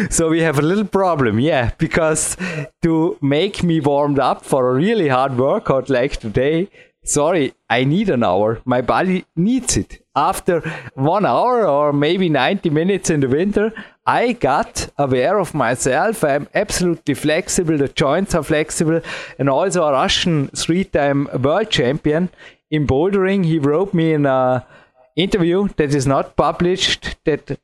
[0.11, 1.41] so we have a little problem.
[1.41, 2.37] Yeah, because
[2.83, 6.69] to make me warmed up for a really hard workout like today,
[7.05, 8.61] sorry, I need an hour.
[8.64, 10.05] My body needs it.
[10.14, 10.61] After
[10.95, 13.73] one hour or maybe 90 minutes in the winter,
[14.07, 16.23] I got aware of myself.
[16.23, 17.77] I'm absolutely flexible.
[17.79, 19.01] The joints are flexible.
[19.38, 22.31] And also a Russian three-time world champion
[22.70, 24.66] in bouldering, he wrote me in a
[25.16, 27.59] interview that is not published that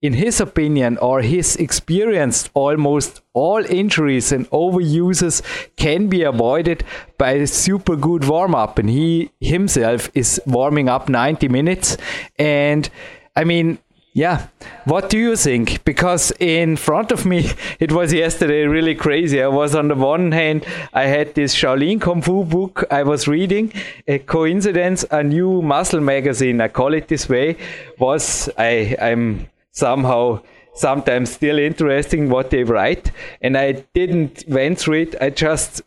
[0.00, 5.42] in his opinion or his experience almost all injuries and overuses
[5.76, 6.84] can be avoided
[7.16, 11.96] by a super good warm up and he himself is warming up 90 minutes.
[12.38, 12.88] And
[13.34, 13.78] i mean
[14.18, 14.48] yeah.
[14.84, 15.84] What do you think?
[15.84, 19.40] Because in front of me, it was yesterday really crazy.
[19.40, 23.28] I was on the one hand, I had this Shaolin Kung Fu book I was
[23.28, 23.72] reading.
[24.08, 27.56] A coincidence, a new muscle magazine, I call it this way,
[28.00, 30.42] was I, I'm somehow
[30.74, 33.12] sometimes still interesting what they write.
[33.40, 35.14] And I didn't went through it.
[35.20, 35.82] I just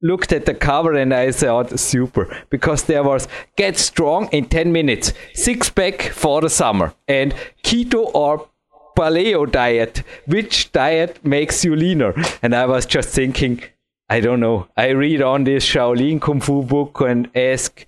[0.00, 4.72] looked at the cover and I thought super because there was get strong in 10
[4.72, 8.48] minutes, six pack for the summer, and keto or
[8.96, 10.02] paleo diet.
[10.26, 12.14] Which diet makes you leaner?
[12.42, 13.62] And I was just thinking,
[14.08, 14.68] I don't know.
[14.76, 17.84] I read on this Shaolin Kung Fu book and ask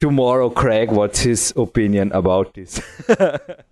[0.00, 2.80] tomorrow Craig what's his opinion about this.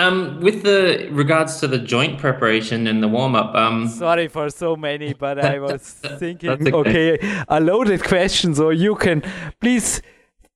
[0.00, 4.48] Um, with the regards to the joint preparation and the warm up, um, sorry for
[4.48, 5.82] so many, but I was
[6.18, 6.72] thinking, okay.
[6.72, 9.22] okay, a loaded question, so you can
[9.60, 10.00] please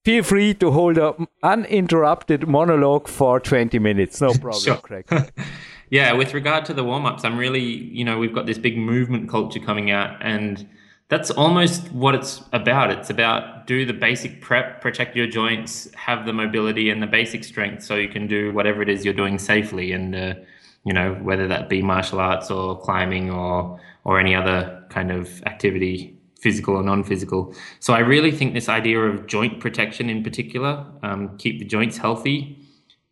[0.03, 4.19] feel free to hold an uninterrupted monologue for 20 minutes.
[4.19, 4.77] No problem, sure.
[4.77, 5.05] Craig.
[5.91, 8.79] yeah, with regard to the warm ups, I'm really, you know, we've got this big
[8.79, 10.67] movement culture coming out, and
[11.07, 12.89] that's almost what it's about.
[12.91, 17.43] It's about do the basic prep, protect your joints, have the mobility and the basic
[17.43, 19.91] strength, so you can do whatever it is you're doing safely.
[19.91, 20.33] And uh,
[20.83, 25.43] you know whether that be martial arts or climbing or or any other kind of
[25.43, 27.55] activity, physical or non-physical.
[27.79, 31.97] So I really think this idea of joint protection, in particular, um, keep the joints
[31.97, 32.59] healthy,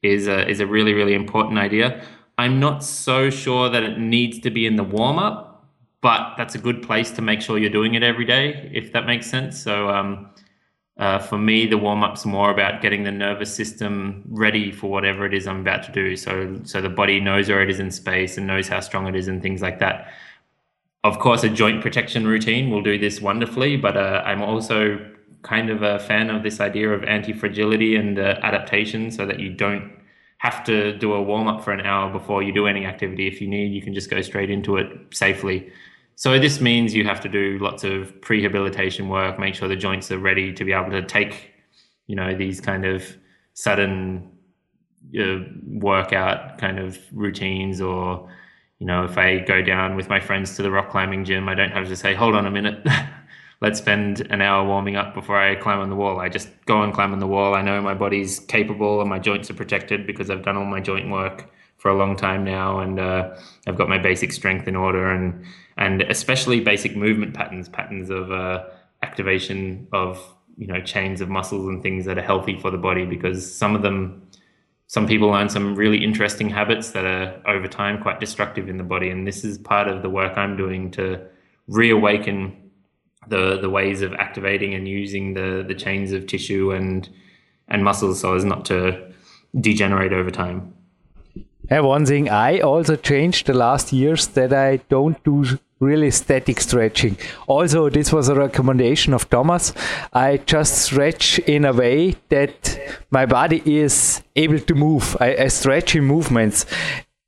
[0.04, 2.04] is a, is a really really important idea.
[2.40, 5.53] I'm not so sure that it needs to be in the warm up
[6.04, 9.06] but that's a good place to make sure you're doing it every day, if that
[9.06, 9.60] makes sense.
[9.60, 10.30] So um,
[10.98, 15.26] uh, for me, the warm up's more about getting the nervous system ready for whatever
[15.26, 16.18] it is I'm about to do.
[16.18, 19.16] So so the body knows where it is in space and knows how strong it
[19.16, 20.12] is and things like that.
[21.06, 25.00] Of course, a joint protection routine will do this wonderfully, but uh, I'm also
[25.42, 29.40] kind of a fan of this idea of anti fragility and uh, adaptation, so that
[29.40, 29.90] you don't
[30.40, 33.28] have to do a warm up for an hour before you do any activity.
[33.28, 35.72] If you need, you can just go straight into it safely.
[36.16, 40.12] So this means you have to do lots of prehabilitation work, make sure the joints
[40.12, 41.52] are ready to be able to take,
[42.08, 43.04] you know, these kind of
[43.54, 44.34] sudden
[45.20, 48.28] uh, workout kind of routines or
[48.80, 51.54] you know if i go down with my friends to the rock climbing gym i
[51.54, 52.86] don't have to say hold on a minute.
[53.62, 56.20] Let's spend an hour warming up before i climb on the wall.
[56.20, 57.56] I just go and climb on the wall.
[57.56, 60.80] I know my body's capable and my joints are protected because i've done all my
[60.80, 61.50] joint work
[61.84, 63.22] for a long time now and uh,
[63.68, 65.46] i've got my basic strength in order and
[65.78, 68.64] and especially basic movement patterns, patterns of uh,
[69.02, 70.20] activation of
[70.58, 73.06] you know chains of muscles and things that are healthy for the body.
[73.06, 74.22] Because some of them,
[74.88, 78.84] some people learn some really interesting habits that are over time quite destructive in the
[78.84, 81.22] body, and this is part of the work I'm doing to
[81.68, 82.72] reawaken
[83.28, 87.10] the the ways of activating and using the the chains of tissue and
[87.70, 89.12] and muscles so as not to
[89.60, 90.74] degenerate over time.
[91.70, 95.46] One thing I also changed the last years that I don't do
[95.80, 97.18] really static stretching.
[97.48, 99.74] Also, this was a recommendation of Thomas.
[100.14, 102.80] I just stretch in a way that
[103.12, 105.18] my body is able to move.
[105.20, 106.66] I, I stretch in movements.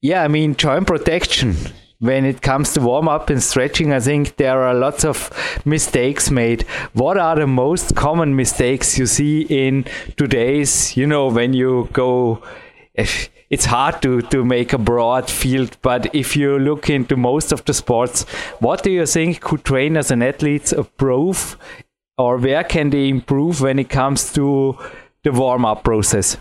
[0.01, 1.55] Yeah, I mean, joint protection.
[1.99, 5.31] when it comes to warm up and stretching, I think there are lots of
[5.65, 6.63] mistakes made.
[6.93, 9.85] What are the most common mistakes you see in
[10.17, 12.41] today's, you know, when you go?
[12.95, 13.07] Eh,
[13.49, 17.63] It's hard to, to make a broad field, but if you look into most of
[17.65, 18.23] the sports,
[18.59, 21.57] what do you think could trainers and athletes improve,
[22.17, 24.77] or where can they improve when it comes to
[25.23, 26.37] the warm up process?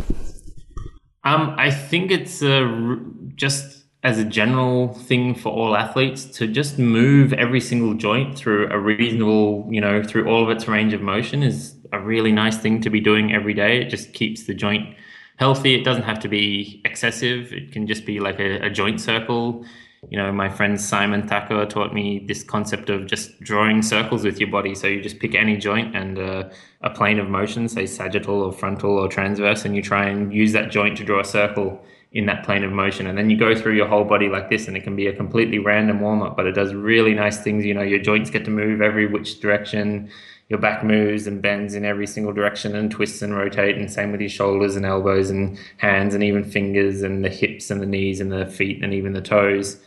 [1.25, 2.97] Um, I think it's uh,
[3.35, 8.69] just as a general thing for all athletes to just move every single joint through
[8.71, 12.59] a reasonable, you know, through all of its range of motion is a really nice
[12.59, 13.81] thing to be doing every day.
[13.81, 14.95] It just keeps the joint
[15.37, 15.74] healthy.
[15.74, 17.53] It doesn't have to be excessive.
[17.53, 19.64] It can just be like a, a joint circle.
[20.11, 24.39] You know, my friend Simon Thacker taught me this concept of just drawing circles with
[24.39, 24.74] your body.
[24.74, 26.51] So you just pick any joint and uh,
[26.82, 30.53] a plane of motion, say sagittal or frontal or transverse, and you try and use
[30.53, 31.82] that joint to draw a circle
[32.12, 33.07] in that plane of motion.
[33.07, 35.16] And then you go through your whole body like this, and it can be a
[35.16, 37.64] completely random warm up, but it does really nice things.
[37.64, 40.11] You know, your joints get to move every which direction,
[40.49, 43.76] your back moves and bends in every single direction and twists and rotate.
[43.76, 47.70] And same with your shoulders and elbows and hands and even fingers and the hips
[47.70, 49.78] and the knees and the feet and even the toes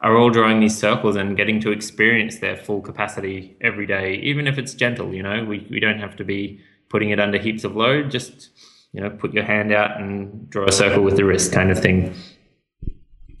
[0.00, 4.46] are all drawing these circles and getting to experience their full capacity every day, even
[4.46, 5.14] if it's gentle.
[5.14, 8.50] You know, we, we don't have to be putting it under heaps of load, just
[8.92, 11.78] you know, put your hand out and draw a circle with the wrist kind of
[11.78, 12.14] thing.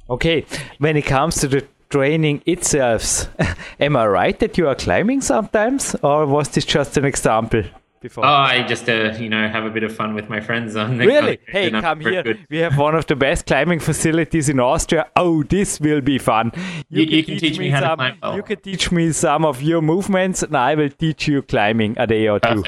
[0.08, 0.44] Okay,
[0.78, 3.28] when it comes to the training itself,
[3.80, 7.62] am I right that you are climbing sometimes, or was this just an example?
[8.00, 8.26] Before?
[8.26, 10.98] Oh, I just uh, you know have a bit of fun with my friends on
[10.98, 11.38] the Really?
[11.48, 12.22] Hey, come here.
[12.22, 12.46] Good.
[12.50, 15.06] We have one of the best climbing facilities in Austria.
[15.16, 16.52] Oh, this will be fun.
[16.90, 18.18] You, you, can, you can, teach, me, how some, to climb.
[18.22, 18.36] Oh.
[18.36, 22.06] You can teach me some of your movements, and I will teach you climbing a
[22.06, 22.64] day or two.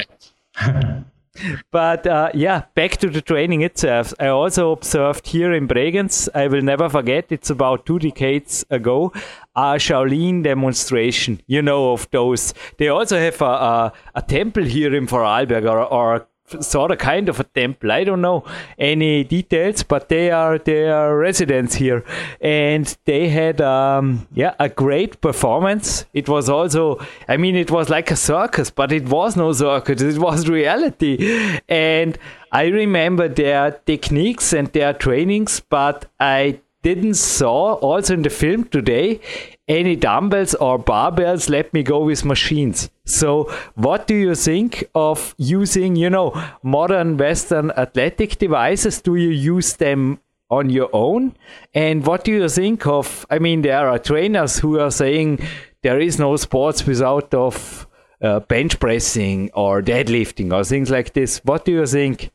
[1.71, 4.15] but uh, yeah, back to the training itself.
[4.21, 9.13] I also observed here in Bregenz, I will never forget, it's about two decades ago,
[9.57, 12.55] a Shaolin demonstration, you know, of those.
[12.77, 16.28] They also have a, a, a temple here in Vorarlberg or, or
[16.61, 17.93] sort of kind of a temple.
[17.93, 18.45] I don't know
[18.79, 22.05] any details, but they are they are residents here,
[22.41, 26.07] and they had um, yeah a great performance.
[26.13, 30.03] It was also, I mean, it was like a circus, but it was no circus.
[30.03, 32.19] It was reality, and
[32.53, 38.65] I remember their techniques and their trainings, but I didn't saw also in the film
[38.65, 39.21] today
[39.69, 41.49] any dumbbells or barbells?
[41.49, 42.91] Let me go with machines.
[43.05, 49.01] So what do you think of using you know modern western athletic devices?
[49.01, 51.37] Do you use them on your own?
[51.75, 55.39] And what do you think of i mean there are trainers who are saying
[55.83, 57.87] there is no sports without of
[58.21, 61.39] uh, bench pressing or deadlifting or things like this.
[61.45, 62.31] What do you think?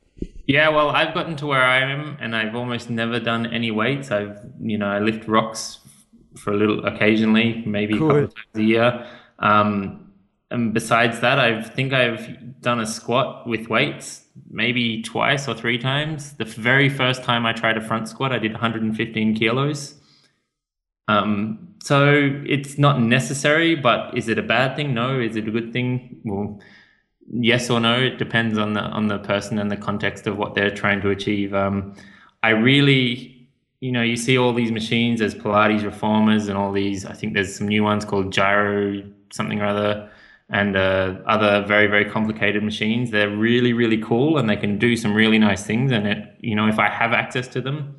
[0.46, 4.12] Yeah, well, I've gotten to where I am, and I've almost never done any weights.
[4.12, 5.80] I've, you know, I lift rocks
[6.38, 8.10] for a little occasionally, maybe cool.
[8.12, 9.08] a couple times a year.
[9.40, 10.12] Um,
[10.52, 15.78] and besides that, I think I've done a squat with weights maybe twice or three
[15.78, 16.34] times.
[16.34, 19.96] The very first time I tried a front squat, I did 115 kilos.
[21.08, 24.94] Um, so it's not necessary, but is it a bad thing?
[24.94, 25.20] No.
[25.20, 26.22] Is it a good thing?
[26.24, 26.60] Well,
[27.30, 28.00] yes or no.
[28.00, 31.10] It depends on the on the person and the context of what they're trying to
[31.10, 31.54] achieve.
[31.54, 31.96] Um,
[32.42, 33.33] I really,
[33.84, 37.06] you know, you see all these machines as Pilates reformers and all these.
[37.06, 40.10] I think there's some new ones called gyro something or other,
[40.50, 43.12] and uh, other very very complicated machines.
[43.12, 45.92] They're really really cool and they can do some really nice things.
[45.92, 47.98] And it, you know, if I have access to them.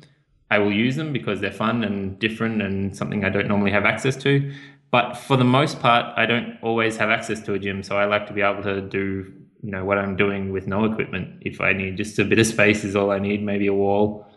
[0.51, 3.83] I will use them because they're fun and different and something I don't normally have
[3.83, 4.53] access to.
[4.91, 8.05] But for the most part, I don't always have access to a gym, so I
[8.05, 9.33] like to be able to do
[9.63, 11.41] you know what I'm doing with no equipment.
[11.41, 13.43] If I need just a bit of space, is all I need.
[13.43, 14.27] Maybe a wall,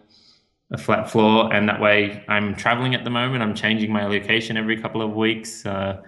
[0.71, 3.43] a flat floor, and that way I'm traveling at the moment.
[3.43, 5.65] I'm changing my location every couple of weeks.
[5.65, 6.01] Uh,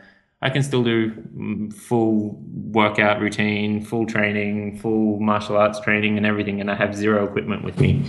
[0.42, 2.42] I can still do mm, full
[2.72, 7.64] workout routine, full training, full martial arts training, and everything, and I have zero equipment
[7.64, 8.04] with me.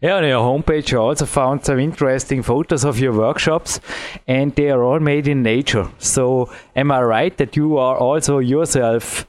[0.00, 3.80] Yeah, on your homepage, I also found some interesting photos of your workshops,
[4.26, 5.90] and they are all made in nature.
[5.98, 9.26] So, am I right that you are also yourself,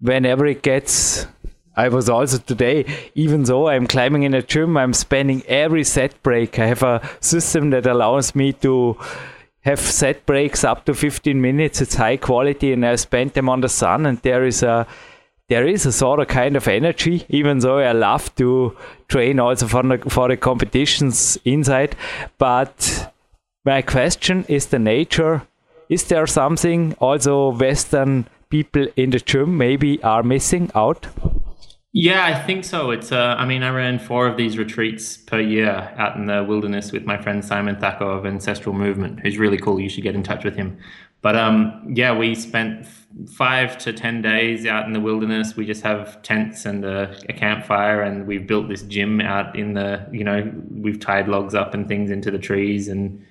[0.00, 1.26] whenever it gets
[1.74, 6.22] I was also today, even though I'm climbing in a gym, I'm spending every set
[6.22, 6.58] break.
[6.58, 8.98] I have a system that allows me to
[9.62, 11.80] have set breaks up to 15 minutes.
[11.80, 14.06] It's high quality, and I spend them on the sun.
[14.06, 14.86] And there is a
[15.48, 18.76] there is a sort of kind of energy, even though I love to
[19.08, 21.94] train also for the, for the competitions inside.
[22.38, 23.12] But
[23.64, 25.42] my question is the nature.
[25.88, 31.06] Is there something also Western people in the gym maybe are missing out?
[31.94, 32.90] Yeah, I think so.
[32.90, 36.42] It's uh, I mean, I ran four of these retreats per year out in the
[36.42, 39.78] wilderness with my friend Simon Thacker of Ancestral Movement, who's really cool.
[39.78, 40.78] You should get in touch with him.
[41.20, 42.86] But um, yeah, we spent
[43.30, 45.54] five to ten days out in the wilderness.
[45.54, 49.74] We just have tents and a, a, campfire, and we've built this gym out in
[49.74, 53.22] the you know we've tied logs up and things into the trees, and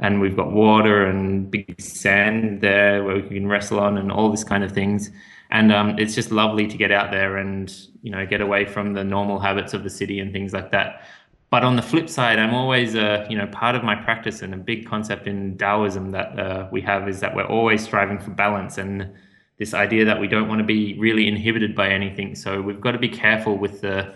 [0.00, 4.28] and we've got water and big sand there where we can wrestle on, and all
[4.28, 5.12] this kind of things
[5.50, 8.94] and um, it's just lovely to get out there and you know get away from
[8.94, 11.02] the normal habits of the city and things like that.
[11.50, 14.54] But on the flip side, I'm always uh, you know part of my practice and
[14.54, 18.30] a big concept in Taoism that uh, we have is that we're always striving for
[18.30, 19.10] balance and
[19.58, 22.34] this idea that we don't want to be really inhibited by anything.
[22.34, 24.14] So we've got to be careful with the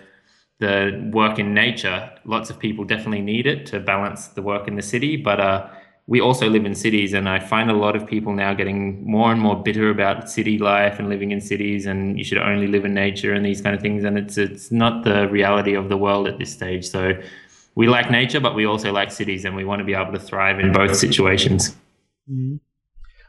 [0.59, 2.11] the work in nature.
[2.25, 5.69] Lots of people definitely need it to balance the work in the city, but uh,
[6.13, 9.33] we also live in cities, and I find a lot of people now getting more
[9.33, 12.85] and more bitter about city life and living in cities, and you should only live
[12.85, 14.05] in nature and these kind of things.
[14.05, 16.85] And it's it's not the reality of the world at this stage.
[16.87, 17.13] So
[17.75, 20.19] we like nature, but we also like cities, and we want to be able to
[20.19, 21.71] thrive in both situations.
[22.31, 22.57] Mm-hmm.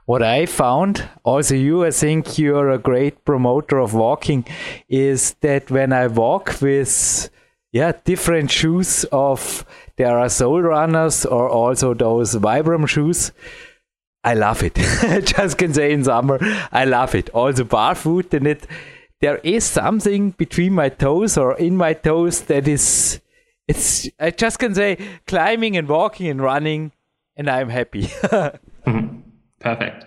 [0.06, 4.46] What I found, also you, I think you're a great promoter of walking,
[4.90, 7.30] is that when I walk with
[7.72, 9.66] yeah different shoes of
[9.98, 13.32] there are soul runners or also those vibram shoes.
[14.24, 14.76] I love it.
[15.26, 16.40] Just can say in summer
[16.72, 17.30] i love it.
[17.32, 18.66] Also barefoot and it.
[19.22, 23.22] There is something between my toes or in my toes that is
[23.68, 26.92] it's i just can say climbing and walking and running
[27.38, 28.10] and i'm happy.
[28.86, 29.22] Mm-hmm.
[29.62, 30.06] perfect.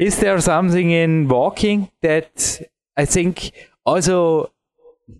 [0.00, 2.60] Is there something in walking that
[2.96, 3.52] i think
[3.86, 4.50] also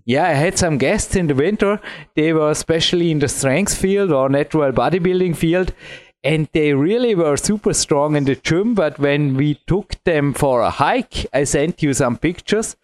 [0.04, 1.80] yeah, I had some guests in the winter.
[2.16, 5.74] They were especially in the strength field or natural bodybuilding field,
[6.22, 8.74] and they really were super strong in the gym.
[8.74, 12.76] But when we took them for a hike, I sent you some pictures.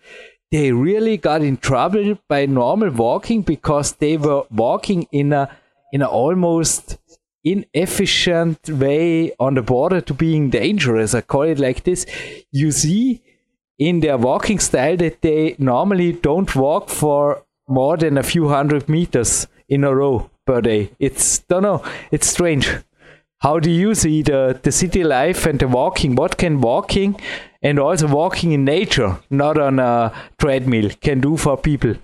[0.51, 5.49] They really got in trouble by normal walking because they were walking in a
[5.93, 6.99] in a almost
[7.45, 11.15] inefficient way on the border to being dangerous.
[11.15, 12.05] I call it like this.
[12.53, 13.23] You see
[13.81, 18.89] in their walking style that they normally don't walk for more than a few hundred
[18.89, 20.91] meters in a row per day.
[20.99, 22.69] It's don't know, it's strange.
[23.41, 26.15] How do you see the, the city life and the walking?
[26.15, 27.19] What can walking
[27.63, 31.95] and also walking in nature, not on a treadmill, can do for people?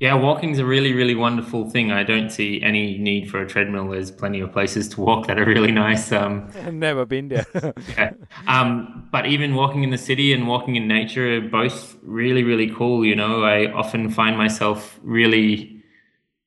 [0.00, 1.92] Yeah, walking's a really, really wonderful thing.
[1.92, 3.90] I don't see any need for a treadmill.
[3.90, 6.10] There's plenty of places to walk that are really nice.
[6.10, 7.44] Um, I've never been there.
[7.98, 8.12] yeah.
[8.46, 12.70] um, but even walking in the city and walking in nature are both really, really
[12.70, 13.04] cool.
[13.04, 15.82] You know, I often find myself really,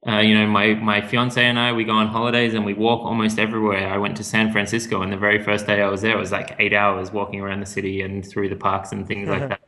[0.08, 3.06] uh, you know, my, my fiance and I, we go on holidays and we walk
[3.06, 3.88] almost everywhere.
[3.88, 6.32] I went to San Francisco and the very first day I was there, it was
[6.32, 9.62] like eight hours walking around the city and through the parks and things like that.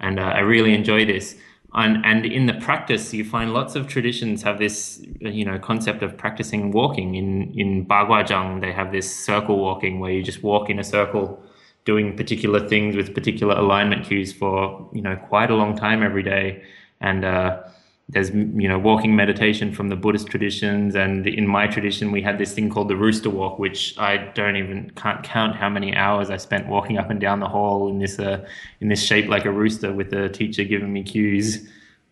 [0.00, 1.34] And uh, I really enjoy this
[1.74, 6.02] and, and in the practice, you find lots of traditions have this, you know, concept
[6.02, 7.14] of practicing walking.
[7.14, 11.42] In in Baguazhang, they have this circle walking where you just walk in a circle,
[11.86, 16.22] doing particular things with particular alignment cues for you know quite a long time every
[16.22, 16.62] day.
[17.00, 17.62] And uh,
[18.08, 22.38] there's you know walking meditation from the Buddhist traditions, and in my tradition, we had
[22.38, 26.28] this thing called the rooster walk, which I don't even can't count how many hours
[26.28, 28.46] I spent walking up and down the hall in this uh,
[28.80, 31.68] in this shape like a rooster, with the teacher giving me cues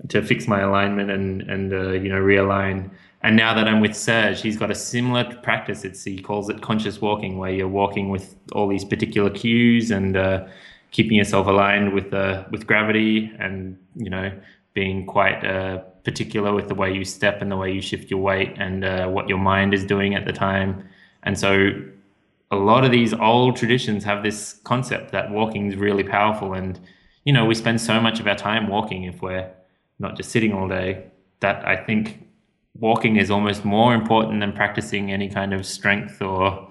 [0.09, 2.91] to fix my alignment and and uh, you know realign.
[3.22, 5.84] And now that I'm with Serge, he's got a similar practice.
[5.84, 10.16] It's he calls it conscious walking, where you're walking with all these particular cues and
[10.16, 10.47] uh,
[10.93, 14.32] keeping yourself aligned with uh, with gravity, and you know
[14.72, 18.20] being quite uh, particular with the way you step and the way you shift your
[18.20, 20.84] weight and uh, what your mind is doing at the time.
[21.22, 21.70] And so
[22.50, 26.54] a lot of these old traditions have this concept that walking is really powerful.
[26.54, 26.78] And,
[27.24, 29.50] you know, we spend so much of our time walking if we're
[29.98, 31.04] not just sitting all day
[31.40, 32.26] that I think
[32.78, 36.70] walking is almost more important than practicing any kind of strength or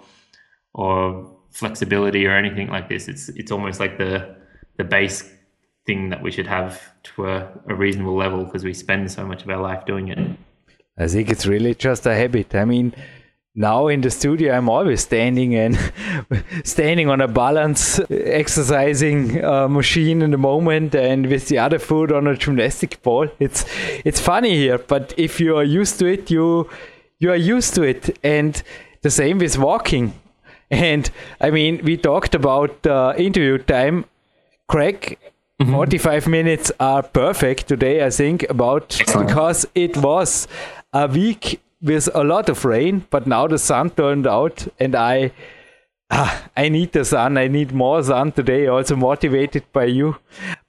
[0.73, 3.07] or flexibility or anything like this.
[3.07, 4.35] It's it's almost like the
[4.77, 5.29] the base
[5.89, 6.73] thing that we should have
[7.07, 7.35] to a,
[7.67, 10.19] a reasonable level because we spend so much of our life doing it.
[11.03, 12.53] I think it's really just a habit.
[12.53, 12.93] I mean,
[13.55, 15.75] now in the studio, I'm always standing and
[16.63, 22.11] standing on a balance exercising uh, machine in the moment, and with the other foot
[22.11, 23.27] on a gymnastic ball.
[23.39, 23.65] It's
[24.05, 26.69] it's funny here, but if you are used to it, you
[27.21, 28.61] you are used to it, and
[29.01, 30.13] the same with walking.
[30.69, 31.09] And
[31.41, 34.05] I mean, we talked about uh, interview time.
[34.67, 35.17] Craig
[35.61, 35.73] Mm-hmm.
[35.73, 39.27] 45 minutes are perfect today, I think, about Excellent.
[39.27, 40.47] because it was
[40.93, 45.31] a week with a lot of rain, but now the sun turned out and I
[46.11, 47.37] ah, I need the sun.
[47.37, 50.15] I need more sun today, also motivated by you.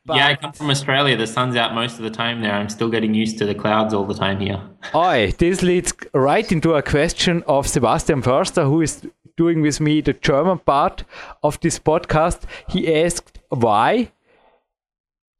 [0.05, 1.16] But yeah, I come from Australia.
[1.16, 2.53] The sun's out most of the time there.
[2.53, 4.61] I'm still getting used to the clouds all the time here.
[4.95, 10.01] Oi, this leads right into a question of Sebastian Förster, who is doing with me
[10.01, 11.05] the German part
[11.43, 12.43] of this podcast.
[12.68, 14.11] He asked why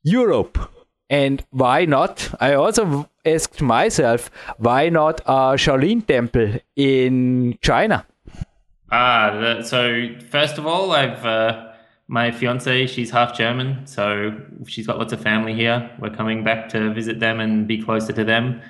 [0.03, 0.59] Europe
[1.09, 2.33] and why not?
[2.41, 8.07] I also asked myself why not a Shaolin temple in China.
[8.93, 11.25] Ah, the, so first of all, I've.
[11.25, 11.67] Uh,
[12.11, 14.37] my fiance, she's half German, so
[14.67, 15.89] she's got lots of family here.
[16.01, 18.61] We're coming back to visit them and be closer to them.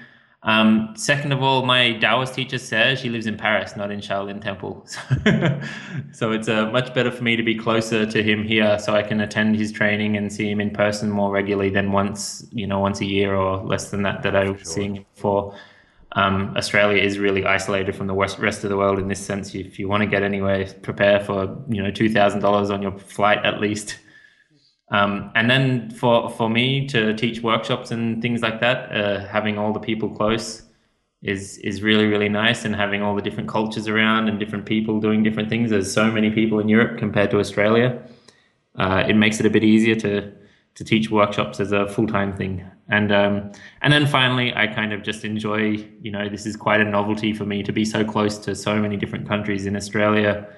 [0.42, 4.40] Um, second of all, my Taoist teacher says she lives in Paris, not in Shaolin
[4.40, 4.86] Temple.
[6.12, 9.02] so it's uh, much better for me to be closer to him here so I
[9.02, 12.78] can attend his training and see him in person more regularly than once, you know,
[12.78, 14.72] once a year or less than that that I was sure.
[14.72, 15.54] seeing him before
[16.12, 19.54] um, Australia is really isolated from the west, rest of the world in this sense.
[19.54, 22.98] If you want to get anywhere, prepare for you know two thousand dollars on your
[22.98, 23.98] flight at least.
[24.90, 29.56] Um, and then for for me to teach workshops and things like that, uh, having
[29.58, 30.62] all the people close
[31.22, 35.00] is is really really nice, and having all the different cultures around and different people
[35.00, 35.70] doing different things.
[35.70, 38.02] There's so many people in Europe compared to Australia.
[38.76, 40.32] Uh, it makes it a bit easier to
[40.74, 42.64] to teach workshops as a full time thing.
[42.88, 45.86] And um, and then finally, I kind of just enjoy.
[46.00, 48.80] You know, this is quite a novelty for me to be so close to so
[48.80, 49.66] many different countries.
[49.66, 50.48] In Australia,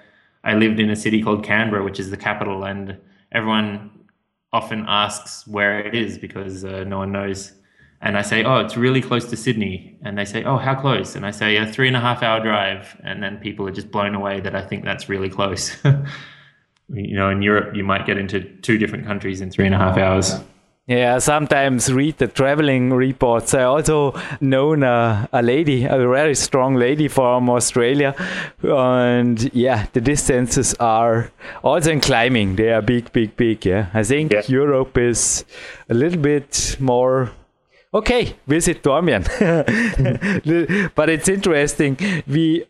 [0.45, 2.97] I lived in a city called Canberra, which is the capital, and
[3.33, 3.91] everyone
[4.53, 7.53] often asks where it is because uh, no one knows.
[8.00, 9.96] And I say, oh, it's really close to Sydney.
[10.03, 11.14] And they say, oh, how close?
[11.14, 13.00] And I say, a three and a half hour drive.
[13.05, 15.76] And then people are just blown away that I think that's really close.
[15.84, 19.78] you know, in Europe, you might get into two different countries in three and a
[19.78, 20.34] half hours.
[20.93, 23.55] Yeah, sometimes read the traveling reports.
[23.55, 24.12] I also
[24.43, 28.14] known a, a lady, a very strong lady from Australia,
[28.62, 31.30] and yeah, the distances are
[31.62, 32.57] also in climbing.
[32.57, 33.64] They are big, big, big.
[33.64, 34.43] Yeah, I think yeah.
[34.49, 35.47] Europe is
[35.88, 37.30] a little bit more
[37.95, 39.24] okay, visit Dornbirn.
[40.95, 41.97] but it's interesting.
[42.28, 42.66] We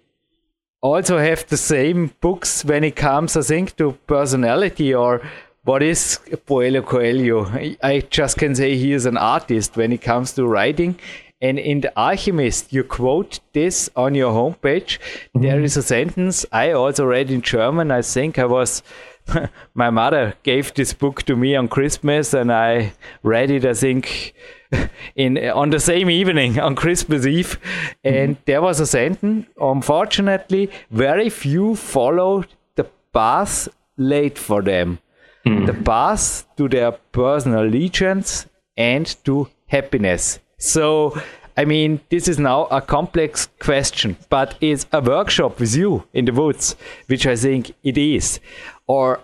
[0.81, 5.23] also have the same books when it comes, I think, to personality or
[5.65, 7.47] what is Paulo Coelho?
[7.83, 10.99] I just can say he is an artist when it comes to writing.
[11.41, 14.99] And in The Alchemist, you quote this on your homepage.
[14.99, 15.43] Mm-hmm.
[15.43, 17.91] There is a sentence I also read in German.
[17.91, 18.83] I think I was,
[19.75, 22.93] my mother gave this book to me on Christmas and I
[23.25, 24.35] read it, I think,
[25.17, 27.59] in on the same evening on Christmas Eve,
[28.05, 28.43] and mm-hmm.
[28.47, 29.47] there was a sentence.
[29.61, 32.47] Unfortunately, very few followed
[32.77, 34.99] the path laid for them,
[35.47, 35.67] mm.
[35.67, 40.39] the path to their personal allegiance and to happiness.
[40.59, 41.21] So.
[41.55, 46.25] I mean, this is now a complex question, but it's a workshop with you in
[46.25, 46.77] the woods,
[47.09, 48.41] which I think it is,
[48.87, 49.21] or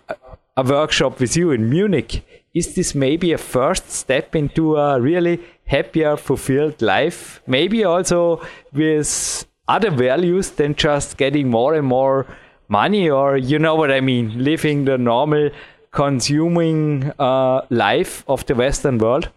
[0.55, 2.23] a workshop with you in Munich
[2.55, 7.41] is this maybe a first step into a really happier, fulfilled life?
[7.47, 8.41] Maybe also
[8.73, 12.27] with other values than just getting more and more
[12.69, 15.51] money, or you know what I mean, living the normal
[15.91, 19.31] consuming uh, life of the Western world?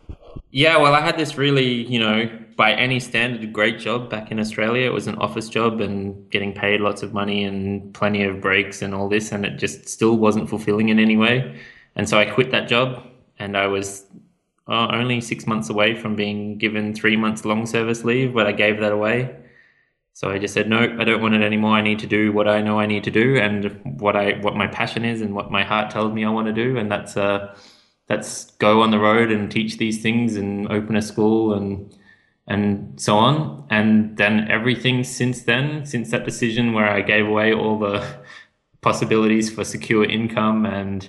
[0.51, 4.39] Yeah, well, I had this really, you know, by any standard, great job back in
[4.39, 4.85] Australia.
[4.85, 8.81] It was an office job and getting paid lots of money and plenty of breaks
[8.81, 11.59] and all this, and it just still wasn't fulfilling in any way.
[11.95, 13.03] And so I quit that job
[13.39, 14.05] and I was
[14.67, 18.51] uh, only six months away from being given three months long service leave, but I
[18.51, 19.35] gave that away.
[20.13, 21.71] So I just said, no, I don't want it anymore.
[21.71, 24.55] I need to do what I know I need to do and what I what
[24.55, 27.15] my passion is and what my heart tells me I want to do, and that's
[27.15, 27.55] uh,
[28.07, 31.95] that's go on the road and teach these things and open a school and
[32.47, 33.65] and so on.
[33.69, 38.05] And then everything since then, since that decision where I gave away all the
[38.81, 41.07] possibilities for secure income and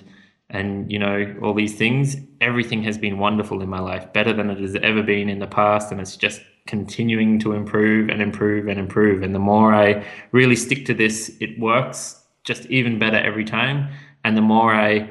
[0.49, 4.51] and you know all these things everything has been wonderful in my life better than
[4.51, 8.67] it has ever been in the past and it's just continuing to improve and improve
[8.67, 9.21] and improve.
[9.23, 13.89] And the more i really stick to this it works just even better every time.
[14.23, 15.09] And the more i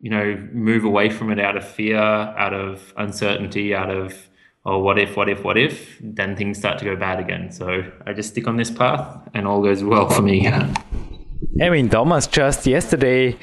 [0.00, 4.28] you know move away from it out of fear out of uncertainty out of
[4.66, 7.50] oh what if what if what if then things start to go bad again.
[7.50, 10.48] So i just stick on this path and all goes well for me.
[11.62, 13.36] I mean, Thomas just yesterday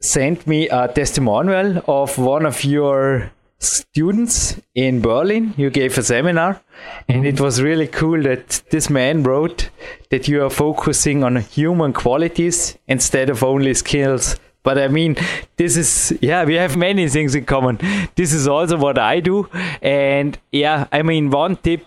[0.00, 3.30] sent me a testimonial of one of your
[3.62, 5.54] students in Berlin.
[5.56, 6.60] You gave a seminar,
[7.08, 7.44] and it mm-hmm.
[7.44, 9.70] was really cool that this man wrote
[10.10, 14.36] that you are focusing on human qualities instead of only skills.
[14.62, 15.16] But I mean,
[15.56, 17.78] this is, yeah, we have many things in common.
[18.14, 19.48] This is also what I do.
[19.80, 21.84] And yeah, I mean, one tip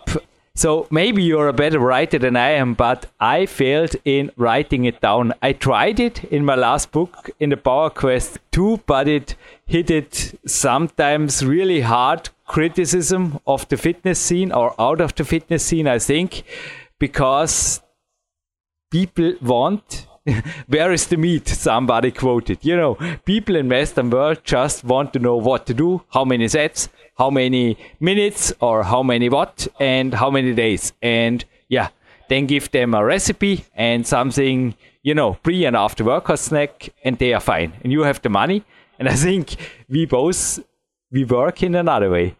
[0.57, 5.01] so maybe you're a better writer than I am, but I failed in writing it
[5.01, 5.33] down.
[5.41, 9.35] I tried it in my last book in the Power Quest 2, but it
[9.65, 15.65] hit it sometimes really hard criticism of the fitness scene or out of the fitness
[15.65, 16.43] scene, I think,
[16.99, 17.81] because
[18.91, 20.07] people want
[20.67, 22.59] where is the meat somebody quoted.
[22.61, 22.95] You know
[23.25, 27.29] people in western world just want to know what to do how many sets how
[27.29, 30.93] many minutes or how many what and how many days.
[31.01, 31.89] And yeah
[32.27, 37.19] then give them a recipe and something you know pre and after workout snack and
[37.19, 37.73] they are fine.
[37.83, 38.63] And you have the money
[38.99, 39.55] and i think
[39.89, 40.59] we both
[41.11, 42.35] we work in another way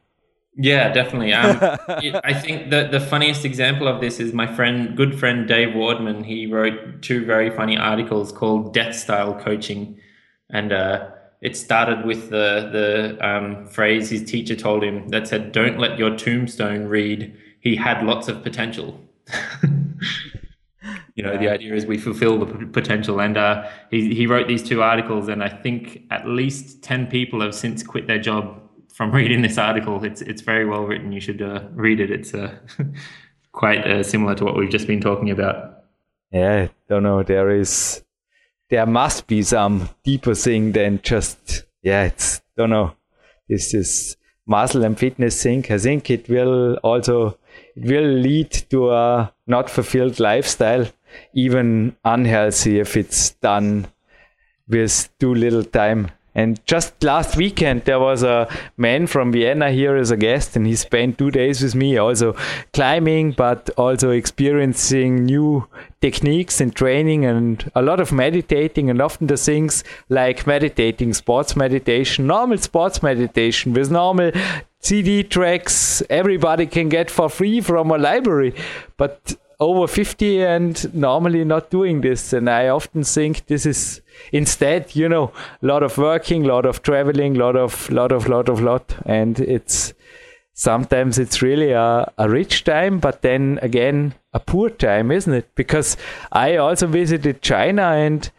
[0.58, 1.34] yeah, definitely.
[1.34, 1.58] Um,
[2.02, 5.76] it, I think the the funniest example of this is my friend, good friend Dave
[5.76, 6.26] Wardman.
[6.26, 10.00] He wrote two very funny articles called "Death Style Coaching,"
[10.50, 11.10] and uh,
[11.42, 16.00] it started with the the um, phrase his teacher told him that said, "Don't let
[16.00, 19.02] your tombstone read he had lots of potential."
[21.16, 23.22] you know, the idea is we fulfill the p- potential.
[23.22, 27.42] And uh, he he wrote these two articles, and I think at least ten people
[27.42, 28.62] have since quit their job
[28.94, 30.04] from reading this article.
[30.04, 31.14] It's it's very well written.
[31.14, 32.12] You should uh, read it.
[32.12, 32.54] It's uh,
[33.54, 35.84] quite uh, similar to what we've just been talking about.
[36.32, 37.24] Yeah, I don't know.
[37.24, 38.04] There is,
[38.70, 42.04] there must be some deeper thing than just yeah.
[42.06, 42.94] It's don't know.
[43.48, 45.66] This is muscle and fitness thing.
[45.70, 47.38] I think it will also
[47.76, 50.88] will lead to a not fulfilled lifestyle,
[51.34, 53.88] even unhealthy if it's done
[54.68, 59.96] with too little time and just last weekend, there was a man from Vienna here
[59.96, 62.36] as a guest, and he spent two days with me, also
[62.74, 65.66] climbing, but also experiencing new
[66.02, 68.90] techniques and training and a lot of meditating.
[68.90, 74.32] And often the things like meditating, sports meditation, normal sports meditation with normal
[74.82, 78.54] CD tracks, everybody can get for free from a library.
[78.98, 82.34] But over 50 and normally not doing this.
[82.34, 84.02] And I often think this is
[84.32, 85.32] instead, you know,
[85.62, 88.62] a lot of working, a lot of traveling, a lot of, lot of, lot of,
[88.62, 88.96] lot.
[89.06, 89.94] And it's
[90.54, 95.54] sometimes it's really a, a rich time, but then again, a poor time, isn't it?
[95.56, 95.98] Because
[96.32, 98.30] I also visited China and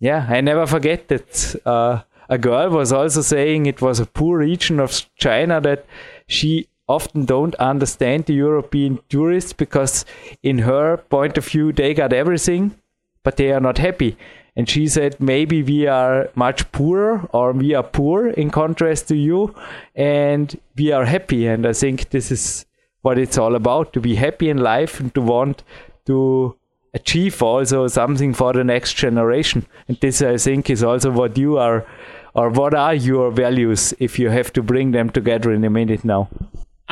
[0.00, 4.38] yeah, I never forget that uh, a girl was also saying it was a poor
[4.38, 5.86] region of China that
[6.26, 10.04] she often don't understand the European tourists because,
[10.42, 12.74] in her point of view, they got everything,
[13.22, 14.16] but they are not happy.
[14.54, 19.16] And she said, maybe we are much poorer or we are poor in contrast to
[19.16, 19.54] you,
[19.94, 21.46] and we are happy.
[21.46, 22.66] And I think this is
[23.00, 25.62] what it's all about to be happy in life and to want
[26.06, 26.56] to
[26.94, 29.64] achieve also something for the next generation.
[29.88, 31.86] And this, I think, is also what you are,
[32.34, 36.04] or what are your values if you have to bring them together in a minute
[36.04, 36.28] now.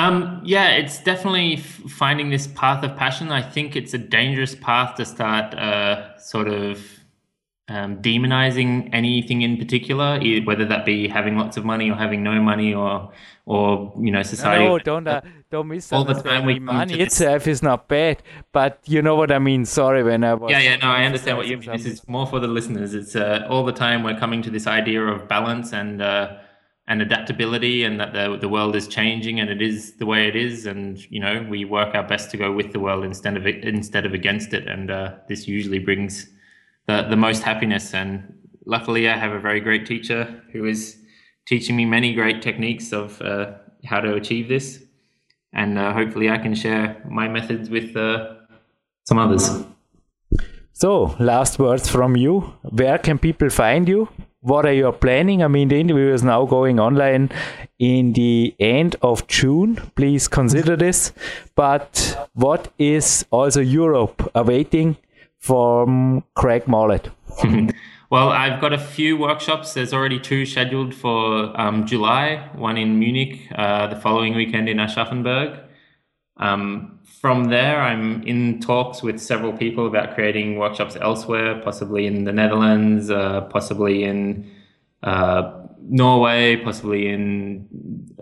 [0.01, 3.31] Um, yeah, it's definitely finding this path of passion.
[3.31, 6.81] I think it's a dangerous path to start uh, sort of
[7.69, 12.41] um, demonizing anything in particular, whether that be having lots of money or having no
[12.41, 13.13] money or
[13.45, 14.65] or you know society.
[14.65, 15.21] No, don't uh,
[15.51, 16.47] don't miss all the time.
[16.47, 18.23] We money itself is not bad,
[18.53, 19.67] but you know what I mean.
[19.67, 21.73] Sorry, when I was yeah yeah no, I understand what you mean.
[21.73, 22.95] This is more for the listeners.
[22.95, 26.01] It's uh, all the time we're coming to this idea of balance and.
[26.01, 26.37] Uh,
[26.91, 30.35] and adaptability and that the, the world is changing and it is the way it
[30.35, 30.67] is.
[30.67, 34.05] And you know we work our best to go with the world instead of instead
[34.05, 34.67] of against it.
[34.67, 36.29] And uh, this usually brings
[36.87, 37.95] the, the most happiness.
[37.95, 38.35] And
[38.67, 40.99] luckily i have a very great teacher who is
[41.47, 43.53] teaching me many great techniques of uh,
[43.85, 44.83] how to achieve this.
[45.53, 48.35] And uh, hopefully i can share my methods with uh,
[49.05, 49.49] some others.
[50.73, 52.55] So last words from you.
[52.63, 54.09] Where can people find you
[54.41, 55.43] what are you planning?
[55.43, 57.31] I mean, the interview is now going online
[57.79, 59.77] in the end of June.
[59.97, 61.13] Please consider this.
[61.55, 64.97] But what is also Europe awaiting
[65.39, 67.11] from Craig Mallett?
[68.11, 69.75] well, I've got a few workshops.
[69.75, 74.79] There's already two scheduled for um, July, one in Munich, uh, the following weekend in
[74.79, 75.65] Aschaffenburg.
[76.39, 82.25] Um, from there, I'm in talks with several people about creating workshops elsewhere, possibly in
[82.25, 84.51] the Netherlands, uh, possibly in
[85.03, 87.69] uh, Norway, possibly in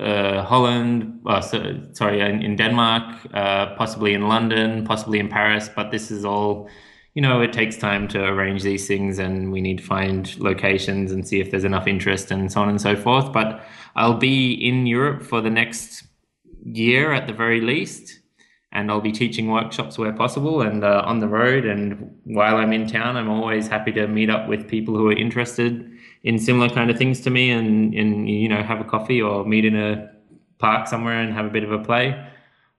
[0.01, 5.68] uh, Holland, uh, so, sorry, in, in Denmark, uh, possibly in London, possibly in Paris.
[5.68, 6.68] But this is all,
[7.14, 11.12] you know, it takes time to arrange these things and we need to find locations
[11.12, 13.32] and see if there's enough interest and so on and so forth.
[13.32, 13.62] But
[13.97, 16.05] I'll be in Europe for the next
[16.64, 18.18] year at the very least
[18.73, 21.64] and I'll be teaching workshops where possible and uh, on the road.
[21.64, 25.16] And while I'm in town, I'm always happy to meet up with people who are
[25.16, 25.91] interested
[26.23, 29.45] in similar kind of things to me, and and you know have a coffee or
[29.45, 30.11] meet in a
[30.59, 32.23] park somewhere and have a bit of a play.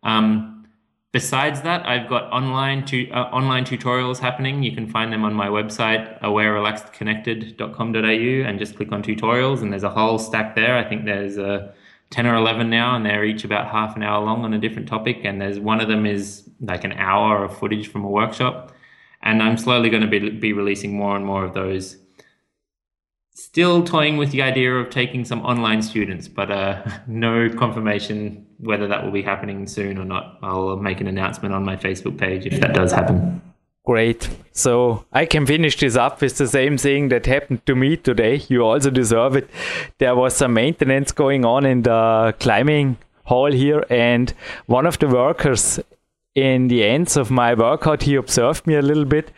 [0.04, 0.68] Um,
[1.12, 4.62] besides that, I've got online tu- uh, online tutorials happening.
[4.62, 9.62] You can find them on my website, awarerelaxedconnected.com.au, and just click on tutorials.
[9.62, 10.78] And there's a whole stack there.
[10.78, 11.74] I think there's a
[12.12, 14.88] 10 or 11 now, and they're each about half an hour long on a different
[14.88, 15.22] topic.
[15.24, 18.74] And there's one of them is like an hour of footage from a workshop.
[19.22, 21.98] And I'm slowly going to be, be releasing more and more of those.
[23.34, 28.88] Still toying with the idea of taking some online students, but uh, no confirmation whether
[28.88, 30.38] that will be happening soon or not.
[30.42, 33.42] I'll make an announcement on my Facebook page if that does happen.
[33.90, 34.30] Great.
[34.52, 38.44] So I can finish this up with the same thing that happened to me today.
[38.48, 39.50] You also deserve it.
[39.98, 44.32] There was some maintenance going on in the climbing hall here, and
[44.68, 45.80] one of the workers
[46.36, 49.32] in the ends of my workout, he observed me a little bit,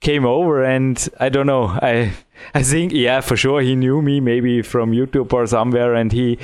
[0.00, 1.66] came over, and I don't know.
[1.82, 2.14] I
[2.54, 6.38] I think yeah, for sure he knew me, maybe from YouTube or somewhere, and he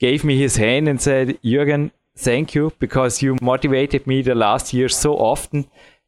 [0.00, 4.74] gave me his hand and said, Jürgen, thank you because you motivated me the last
[4.74, 5.66] year so often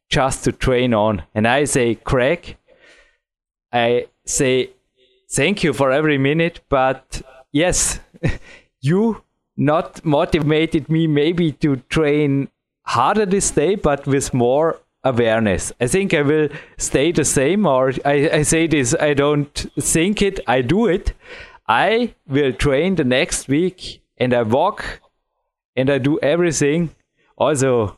[0.09, 1.23] just to train on.
[1.33, 2.57] And I say, Craig,
[3.71, 4.71] I say,
[5.31, 7.99] thank you for every minute, but yes,
[8.81, 9.23] you
[9.57, 12.49] not motivated me maybe to train
[12.85, 15.71] harder this day, but with more awareness.
[15.79, 20.21] I think I will stay the same, or I, I say this, I don't think
[20.21, 21.13] it, I do it.
[21.67, 25.01] I will train the next week and I walk
[25.75, 26.93] and I do everything
[27.37, 27.97] also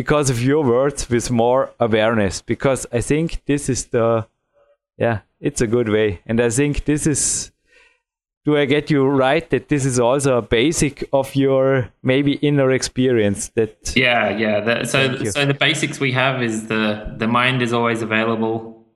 [0.00, 4.26] because of your words with more awareness because I think this is the
[4.96, 7.52] yeah it's a good way and I think this is
[8.46, 12.70] do I get you right that this is also a basic of your maybe inner
[12.70, 16.84] experience that yeah yeah the, so so the basics we have is the
[17.18, 18.86] the mind is always available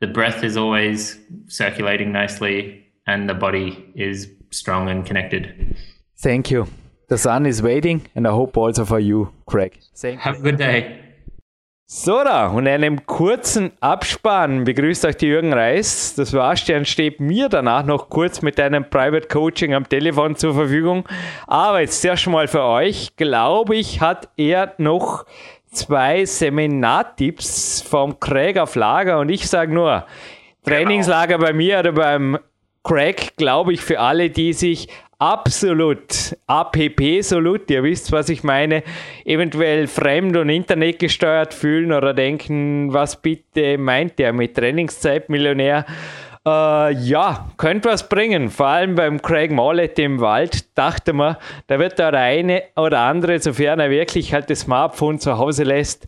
[0.00, 1.18] the breath is always
[1.48, 5.76] circulating nicely and the body is strong and connected.
[6.18, 6.66] Thank you.
[7.08, 9.78] The sun is waiting and I hope also for you, Craig.
[9.94, 11.02] Thank Have a good day.
[11.88, 16.16] So da, und einem kurzen Abspann begrüßt euch die Jürgen Reis.
[16.16, 20.54] Das war's, dann steht mir danach noch kurz mit einem Private Coaching am Telefon zur
[20.54, 21.04] Verfügung.
[21.46, 25.26] Aber jetzt erst mal für euch, glaube ich, hat er noch
[25.70, 30.06] zwei Seminartipps vom Craig auf Lager und ich sage nur,
[30.64, 32.36] Trainingslager bei mir oder beim
[32.82, 34.88] Crack, glaube ich, für alle, die sich
[35.18, 38.82] absolut APP solut, ihr wisst, was ich meine,
[39.24, 45.86] eventuell fremd und internetgesteuert fühlen oder denken, was bitte meint der mit Trainingszeitmillionär?
[46.46, 48.50] Äh, ja, könnte was bringen.
[48.50, 51.36] Vor allem beim Craig Mollett im Wald dachte man,
[51.66, 56.06] da wird der eine oder andere, sofern er wirklich halt das Smartphone zu Hause lässt,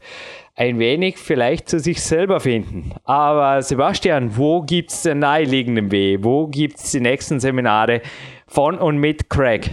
[0.55, 2.93] ein wenig vielleicht zu sich selber finden.
[3.05, 6.23] Aber Sebastian, wo gibt es den naheliegenden Weg?
[6.23, 8.03] Wo gibt es die nächsten Seminare
[8.49, 9.71] von und mit Craig?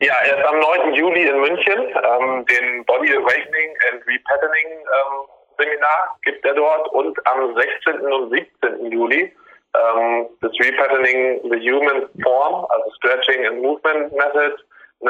[0.00, 0.94] Ja, erst am 9.
[0.94, 5.28] Juli in München, ähm, den Body Awakening and Repatterning ähm,
[5.58, 8.00] Seminar gibt er dort und am 16.
[8.12, 8.90] und 17.
[8.90, 9.32] Juli
[9.74, 14.56] ähm, das Repatterning the Human Form, also Stretching and Movement Method
[15.00, 15.08] in,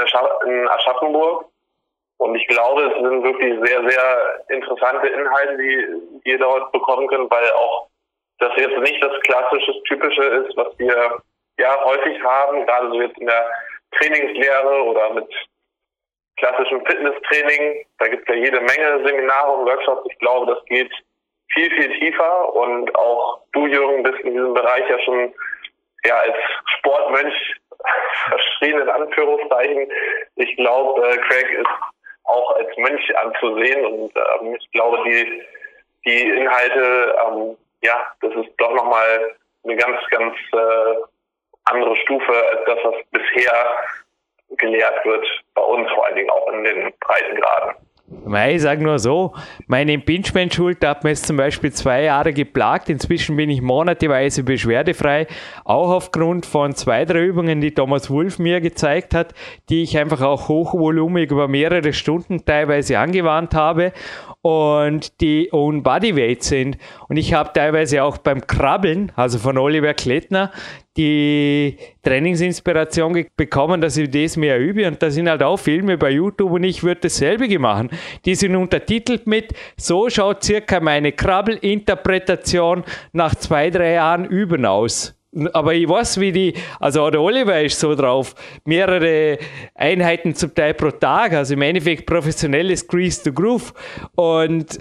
[0.48, 1.46] in Aschaffenburg.
[2.18, 5.86] Und ich glaube, es sind wirklich sehr, sehr interessante Inhalte, die,
[6.24, 7.88] die ihr dort bekommen könnt, weil auch
[8.38, 11.22] das jetzt nicht das klassische, typische ist, was wir
[11.58, 13.50] ja häufig haben, gerade so jetzt in der
[13.92, 15.28] Trainingslehre oder mit
[16.36, 17.86] klassischem Fitnesstraining.
[17.98, 20.08] Da gibt es ja jede Menge Seminare und Workshops.
[20.10, 20.92] Ich glaube, das geht
[21.52, 25.34] viel, viel tiefer und auch du, Jürgen, bist in diesem Bereich ja schon
[26.04, 26.36] ja als
[26.78, 27.34] Sportmönch
[28.28, 29.92] verschrien in Anführungszeichen.
[30.36, 31.68] Ich glaube, äh, Craig ist
[32.24, 33.84] auch als Mönch anzusehen.
[33.84, 35.42] Und ähm, ich glaube, die,
[36.06, 40.94] die Inhalte, ähm, ja, das ist doch nochmal eine ganz, ganz äh,
[41.64, 43.66] andere Stufe als das, was bisher
[44.58, 47.74] gelehrt wird, bei uns vor allen Dingen auch in den Breitengraden.
[48.52, 49.32] Ich sage nur so,
[49.66, 52.88] meine Impingement-Schulter hat mir jetzt zum Beispiel zwei Jahre geplagt.
[52.90, 55.26] Inzwischen bin ich monateweise beschwerdefrei,
[55.64, 59.34] auch aufgrund von zwei, drei Übungen, die Thomas Wolf mir gezeigt hat,
[59.70, 63.92] die ich einfach auch hochvolumig über mehrere Stunden teilweise angewandt habe
[64.42, 66.76] und die Own Bodyweight sind.
[67.08, 70.52] Und ich habe teilweise auch beim Krabbeln, also von Oliver Klettner,
[70.96, 74.86] die Trainingsinspiration bekommen, dass ich das mehr übe.
[74.86, 77.90] Und da sind halt auch Filme bei YouTube und ich würde dasselbe machen.
[78.24, 85.14] Die sind untertitelt mit, so schaut circa meine Krabbelinterpretation nach zwei, drei Jahren Üben aus.
[85.54, 88.34] Aber ich weiß, wie die, also der Oliver ist so drauf,
[88.66, 89.38] mehrere
[89.74, 93.72] Einheiten zum Teil pro Tag, also im Endeffekt professionelles Grease to Groove.
[94.14, 94.78] Und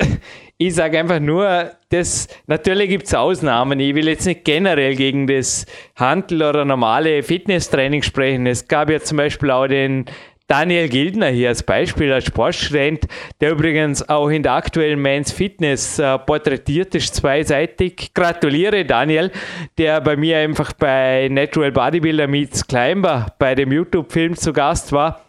[0.61, 3.79] ich sage einfach nur, das, natürlich gibt es Ausnahmen.
[3.79, 8.45] Ich will jetzt nicht generell gegen das Handel oder normale Fitnesstraining sprechen.
[8.45, 10.05] Es gab ja zum Beispiel auch den
[10.45, 13.07] Daniel Gildner hier als Beispiel, als Sportstudent,
[13.39, 18.13] der übrigens auch in der aktuellen Men's Fitness äh, porträtiert ist, zweiseitig.
[18.13, 19.31] Gratuliere Daniel,
[19.79, 25.21] der bei mir einfach bei Natural Bodybuilder Meets Climber bei dem YouTube-Film zu Gast war.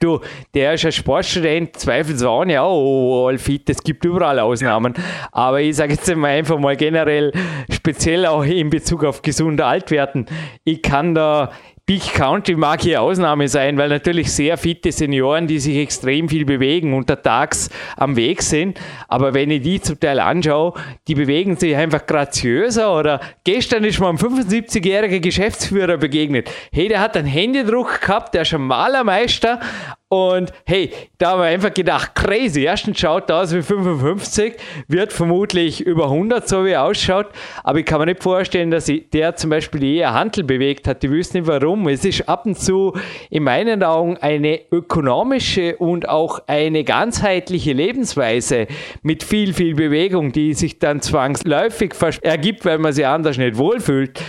[0.00, 0.20] Du,
[0.54, 4.94] der ist ein Sportstudent, zweifelsohne auch all fit, es gibt überall Ausnahmen.
[5.32, 7.32] Aber ich sage jetzt mal einfach mal generell,
[7.70, 10.26] speziell auch in Bezug auf gesunde Altwerten,
[10.64, 11.50] ich kann da
[11.86, 16.46] Big Country mag hier Ausnahme sein, weil natürlich sehr fitte Senioren, die sich extrem viel
[16.46, 17.68] bewegen, untertags
[17.98, 18.80] am Weg sind.
[19.06, 20.72] Aber wenn ich die zum Teil anschaue,
[21.06, 22.98] die bewegen sich einfach graziöser.
[22.98, 26.50] Oder gestern ist mir ein 75-jähriger Geschäftsführer begegnet.
[26.72, 29.60] Hey, der hat einen Händedruck gehabt, der ist ein Malermeister,
[30.14, 32.62] und hey, da haben wir einfach gedacht, crazy.
[32.62, 34.54] Erstens schaut aus wie 55,
[34.86, 37.26] wird vermutlich über 100, so wie er ausschaut.
[37.64, 41.02] Aber ich kann mir nicht vorstellen, dass der zum Beispiel eher Handel bewegt hat.
[41.02, 41.88] Die wissen nicht warum.
[41.88, 42.92] Es ist ab und zu
[43.28, 48.68] in meinen Augen eine ökonomische und auch eine ganzheitliche Lebensweise
[49.02, 51.92] mit viel, viel Bewegung, die sich dann zwangsläufig
[52.22, 54.20] ergibt, weil man sich anders nicht wohlfühlt,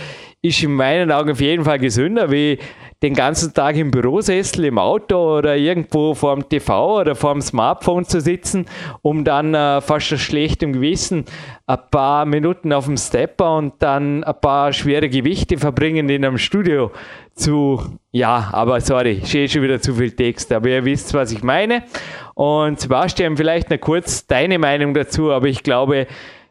[0.42, 2.58] ist in meinen Augen auf jeden Fall gesünder wie
[3.02, 7.42] den ganzen Tag im Bürosessel, im Auto oder irgendwo vor dem TV oder vor dem
[7.42, 8.66] Smartphone zu sitzen,
[9.02, 11.26] um dann äh, fast aus schlechtem Gewissen
[11.66, 16.38] ein paar Minuten auf dem Stepper und dann ein paar schwere Gewichte verbringen in einem
[16.38, 16.90] Studio
[17.34, 17.82] zu,
[18.12, 21.42] ja, aber sorry, ich sehe schon wieder zu viel Text, aber ihr wisst, was ich
[21.42, 21.82] meine.
[22.34, 26.06] Und Sebastian, vielleicht noch kurz deine Meinung dazu, aber ich glaube,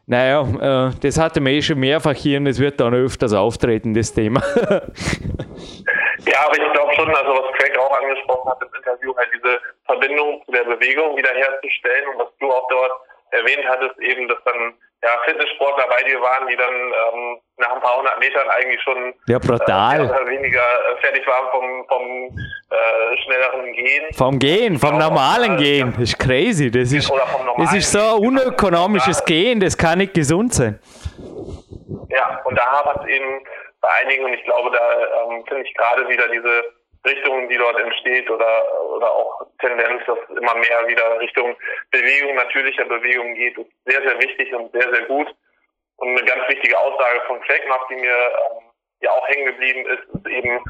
[0.06, 3.94] naja, äh, das hatte man eh schon mehrfach hier und es wird dann öfters auftreten,
[3.94, 4.40] das Thema.
[6.26, 9.60] Ja, aber ich glaube schon, also was Craig auch angesprochen hat im Interview, halt diese
[9.84, 12.92] Verbindung zu der Bewegung wiederherzustellen und was du auch dort
[13.30, 17.80] erwähnt hattest, eben, dass dann ja, Fitnesssportler bei dir waren, die dann ähm, nach ein
[17.80, 20.00] paar hundert Metern eigentlich schon ja, brutal.
[20.00, 22.38] Äh, oder weniger äh, fertig waren vom, vom
[22.70, 24.14] äh, schnelleren Gehen.
[24.14, 25.92] Vom Gehen, vom genau, normalen äh, Gehen.
[25.92, 26.70] Das ist crazy.
[26.70, 27.12] Das ist,
[27.58, 30.80] das ist so ein unökonomisches Gehen, das kann nicht gesund sein.
[32.08, 33.44] Ja, und da hapert es eben
[33.86, 36.64] bei einigen und ich glaube, da ähm, finde ich gerade wieder diese
[37.06, 41.56] Richtung, die dort entsteht oder, oder auch Tendenz, dass immer mehr wieder Richtung
[41.92, 45.28] Bewegung, natürlicher Bewegung geht, ist sehr, sehr wichtig und sehr, sehr gut.
[45.98, 48.64] Und eine ganz wichtige Aussage von Craig macht, die mir ähm,
[49.02, 50.60] ja auch hängen geblieben ist, ist eben,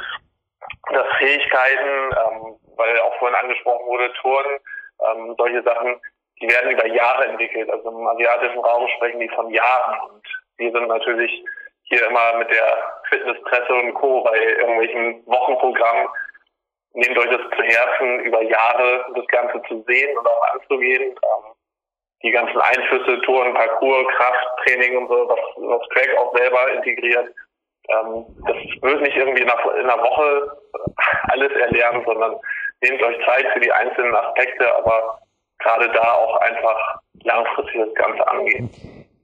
[0.92, 4.58] dass Fähigkeiten, ähm, weil auch vorhin angesprochen wurde, Touren,
[5.08, 6.00] ähm, solche Sachen,
[6.40, 7.70] die werden über Jahre entwickelt.
[7.70, 10.22] Also im asiatischen Raum sprechen die von Jahren und
[10.58, 11.44] die sind natürlich
[11.88, 14.22] hier immer mit der Fitnesspresse und Co.
[14.22, 16.08] bei irgendwelchen Wochenprogrammen.
[16.94, 21.10] Nehmt euch das zu Herzen, über Jahre das Ganze zu sehen und auch anzugehen.
[21.10, 21.52] Ähm,
[22.22, 27.28] die ganzen Einflüsse, Touren, Parcours, Krafttraining und so, was, was Craig auch selber integriert.
[27.88, 30.58] Ähm, das wird nicht irgendwie in einer, in einer Woche
[31.28, 32.36] alles erlernen, sondern
[32.82, 35.20] nehmt euch Zeit für die einzelnen Aspekte, aber
[35.58, 38.70] gerade da auch einfach langfristig das Ganze angehen.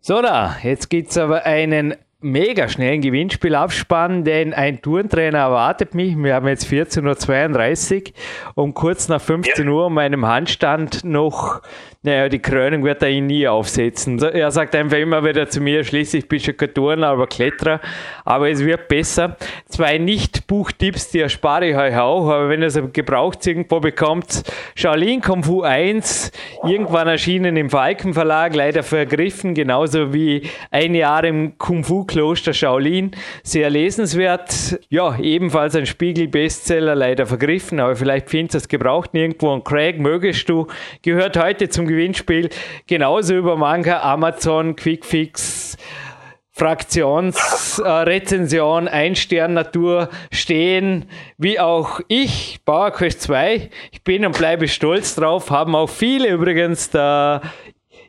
[0.01, 5.95] So, da, jetzt gibt es aber einen mega schnellen Gewinnspiel abspannen, denn ein Tourentrainer erwartet
[5.95, 6.17] mich.
[6.17, 8.13] Wir haben jetzt 14.32
[8.55, 11.63] Uhr und kurz nach 15 Uhr um meinem Handstand noch
[12.05, 14.21] naja, die Krönung wird er ihn nie aufsetzen.
[14.21, 17.81] Er sagt einfach immer wieder zu mir, schließlich bist du kein Turner, aber Kletterer.
[18.25, 19.37] Aber es wird besser.
[19.69, 24.43] Zwei Nicht-Buchtipps, die erspare ich euch auch, aber wenn ihr es gebraucht irgendwo bekommt,
[24.75, 26.33] Shaolin Kung Fu 1,
[26.65, 30.43] irgendwann erschienen im Falken Verlag, leider vergriffen, genauso wie
[30.73, 33.13] ein Jahr im Kung Fu Kloster Shaolin.
[33.45, 34.81] Sehr lesenswert.
[34.89, 39.53] Ja, ebenfalls ein Spiegel-Bestseller, leider vergriffen, aber vielleicht findest du es gebraucht irgendwo.
[39.53, 40.67] Und Craig, mögest du,
[41.03, 42.49] gehört heute zum Gewinnspiel.
[42.87, 45.77] Genauso über mancher Amazon Quickfix.
[46.55, 51.07] Fraktionsrezension, äh, Ein-Stern Natur stehen,
[51.39, 53.71] wie auch ich, Bauerquest 2.
[53.91, 57.41] Ich bin und bleibe stolz drauf, haben auch viele übrigens da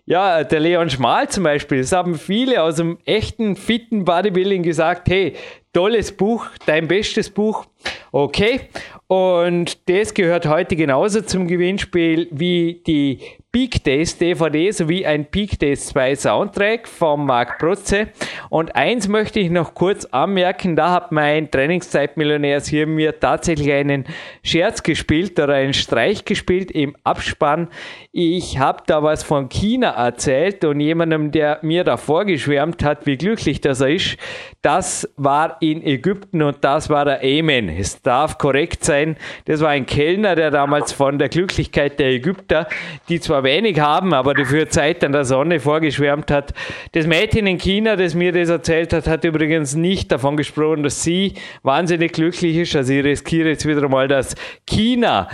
[0.06, 5.10] ja, der Leon Schmal zum Beispiel, das haben viele aus dem echten, fitten Bodybuilding gesagt,
[5.10, 5.36] hey,
[5.72, 7.66] tolles Buch, dein bestes Buch.
[8.12, 8.62] Okay,
[9.08, 13.20] und das gehört heute genauso zum Gewinnspiel wie die
[13.56, 18.08] Peak Days DVD sowie ein Peak Days 2 Soundtrack von Marc Protze.
[18.50, 24.06] Und eins möchte ich noch kurz anmerken, da hat mein Trainingszeitmillionärs hier mir tatsächlich einen
[24.42, 27.68] Scherz gespielt oder einen Streich gespielt im Abspann.
[28.12, 33.18] Ich habe da was von China erzählt und jemandem, der mir da vorgeschwärmt hat, wie
[33.18, 34.18] glücklich das er ist,
[34.64, 37.70] das war in Ägypten und das war der Amen.
[37.70, 39.16] Es darf korrekt sein.
[39.46, 42.68] Das war ein Kellner, der damals von der Glücklichkeit der Ägypter,
[43.10, 46.54] die zwar wenig haben, aber dafür Zeit an der Sonne vorgeschwärmt hat.
[46.94, 51.04] Das Mädchen in China, das mir das erzählt hat, hat übrigens nicht davon gesprochen, dass
[51.04, 52.76] sie wahnsinnig glücklich ist.
[52.76, 54.36] Also ich riskiere jetzt wieder mal, dass
[54.66, 55.28] China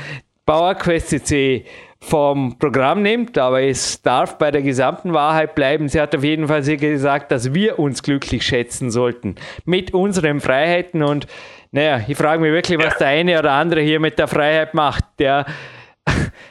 [0.46, 1.66] PowerQuest CC
[2.02, 5.90] vom Programm nimmt, aber es darf bei der gesamten Wahrheit bleiben.
[5.90, 9.36] Sie hat auf jeden Fall gesagt, dass wir uns glücklich schätzen sollten
[9.66, 11.28] mit unseren Freiheiten und
[11.72, 15.04] naja, ich frage mich wirklich, was der eine oder andere hier mit der Freiheit macht.
[15.20, 15.46] Der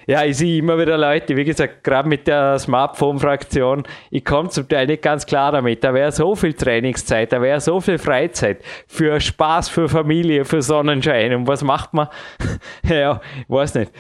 [0.07, 4.69] ja, ich sehe immer wieder Leute, wie gesagt, gerade mit der Smartphone-Fraktion, ich komme zum
[4.69, 5.85] Teil nicht ganz klar damit.
[5.85, 10.63] Da wäre so viel Trainingszeit, da wäre so viel Freizeit für Spaß, für Familie, für
[10.63, 11.35] Sonnenschein.
[11.35, 12.09] Und was macht man?
[12.89, 13.93] ja, ich weiß nicht.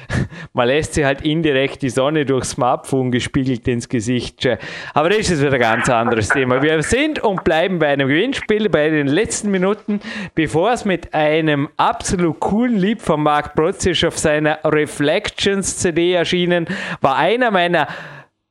[0.52, 4.48] Man lässt sich halt indirekt die Sonne durchs Smartphone gespiegelt ins Gesicht.
[4.94, 6.62] Aber das ist wieder ein ganz anderes Thema.
[6.62, 10.00] Wir sind und bleiben bei einem Gewinnspiel bei den letzten Minuten,
[10.34, 16.12] bevor es mit einem absolut coolen Lied von Mark Protzisch auf seiner Reflection Productions CD
[16.12, 16.66] erschienen,
[17.00, 17.88] war einer meiner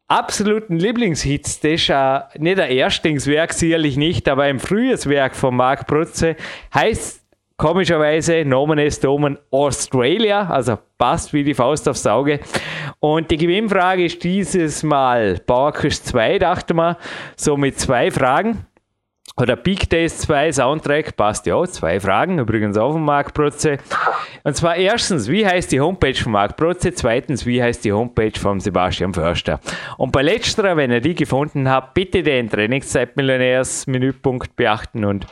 [0.07, 1.59] absoluten Lieblingshits.
[1.59, 6.35] Das ist äh, nicht ein Erstlingswerk, sicherlich nicht, aber ein frühes Werk von Mark Prutze.
[6.73, 7.23] Heißt
[7.55, 12.39] komischerweise Nomen est Omen Australia, also passt wie die Faust aufs Auge.
[12.99, 16.95] Und die Gewinnfrage ist dieses Mal Bauerküsch 2, dachte man,
[17.35, 18.65] so mit zwei Fragen.
[19.39, 21.67] Oder Big Days 2 Soundtrack passt ja auch.
[21.67, 23.77] Zwei Fragen, übrigens auch von Marc Protze.
[24.43, 26.91] Und zwar erstens, wie heißt die Homepage von Marc Protze?
[26.91, 29.59] Zweitens, wie heißt die Homepage von Sebastian Förster?
[29.97, 35.27] Und bei letzterer, wenn ihr die gefunden habt, bitte den Trainingszeit-Millionärs-Menüpunkt beachten und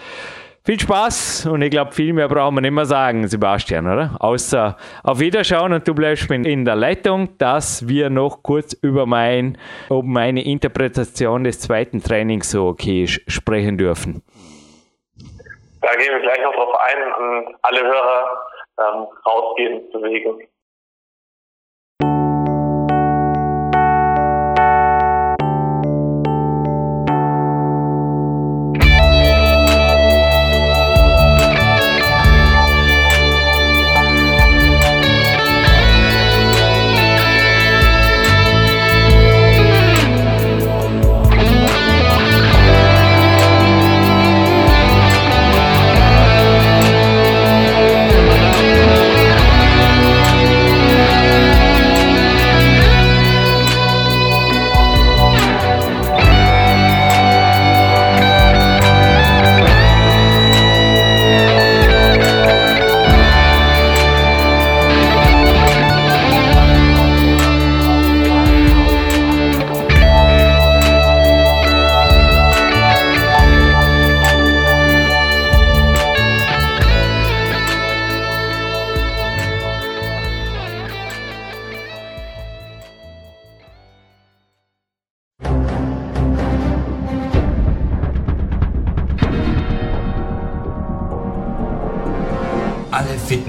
[0.66, 4.18] viel Spaß und ich glaube, viel mehr brauchen wir nicht mehr sagen, Sebastian, oder?
[4.20, 9.59] Außer auf Wiederschauen und du bleibst in der Leitung, dass wir noch kurz über mein,
[9.89, 14.24] ob meine Interpretation des zweiten Trainings so okay ist, sprechen dürfen.
[15.82, 18.41] Da gehen wir gleich noch drauf ein und alle Hörer
[18.80, 20.47] ähm, rausgehen, bewegen.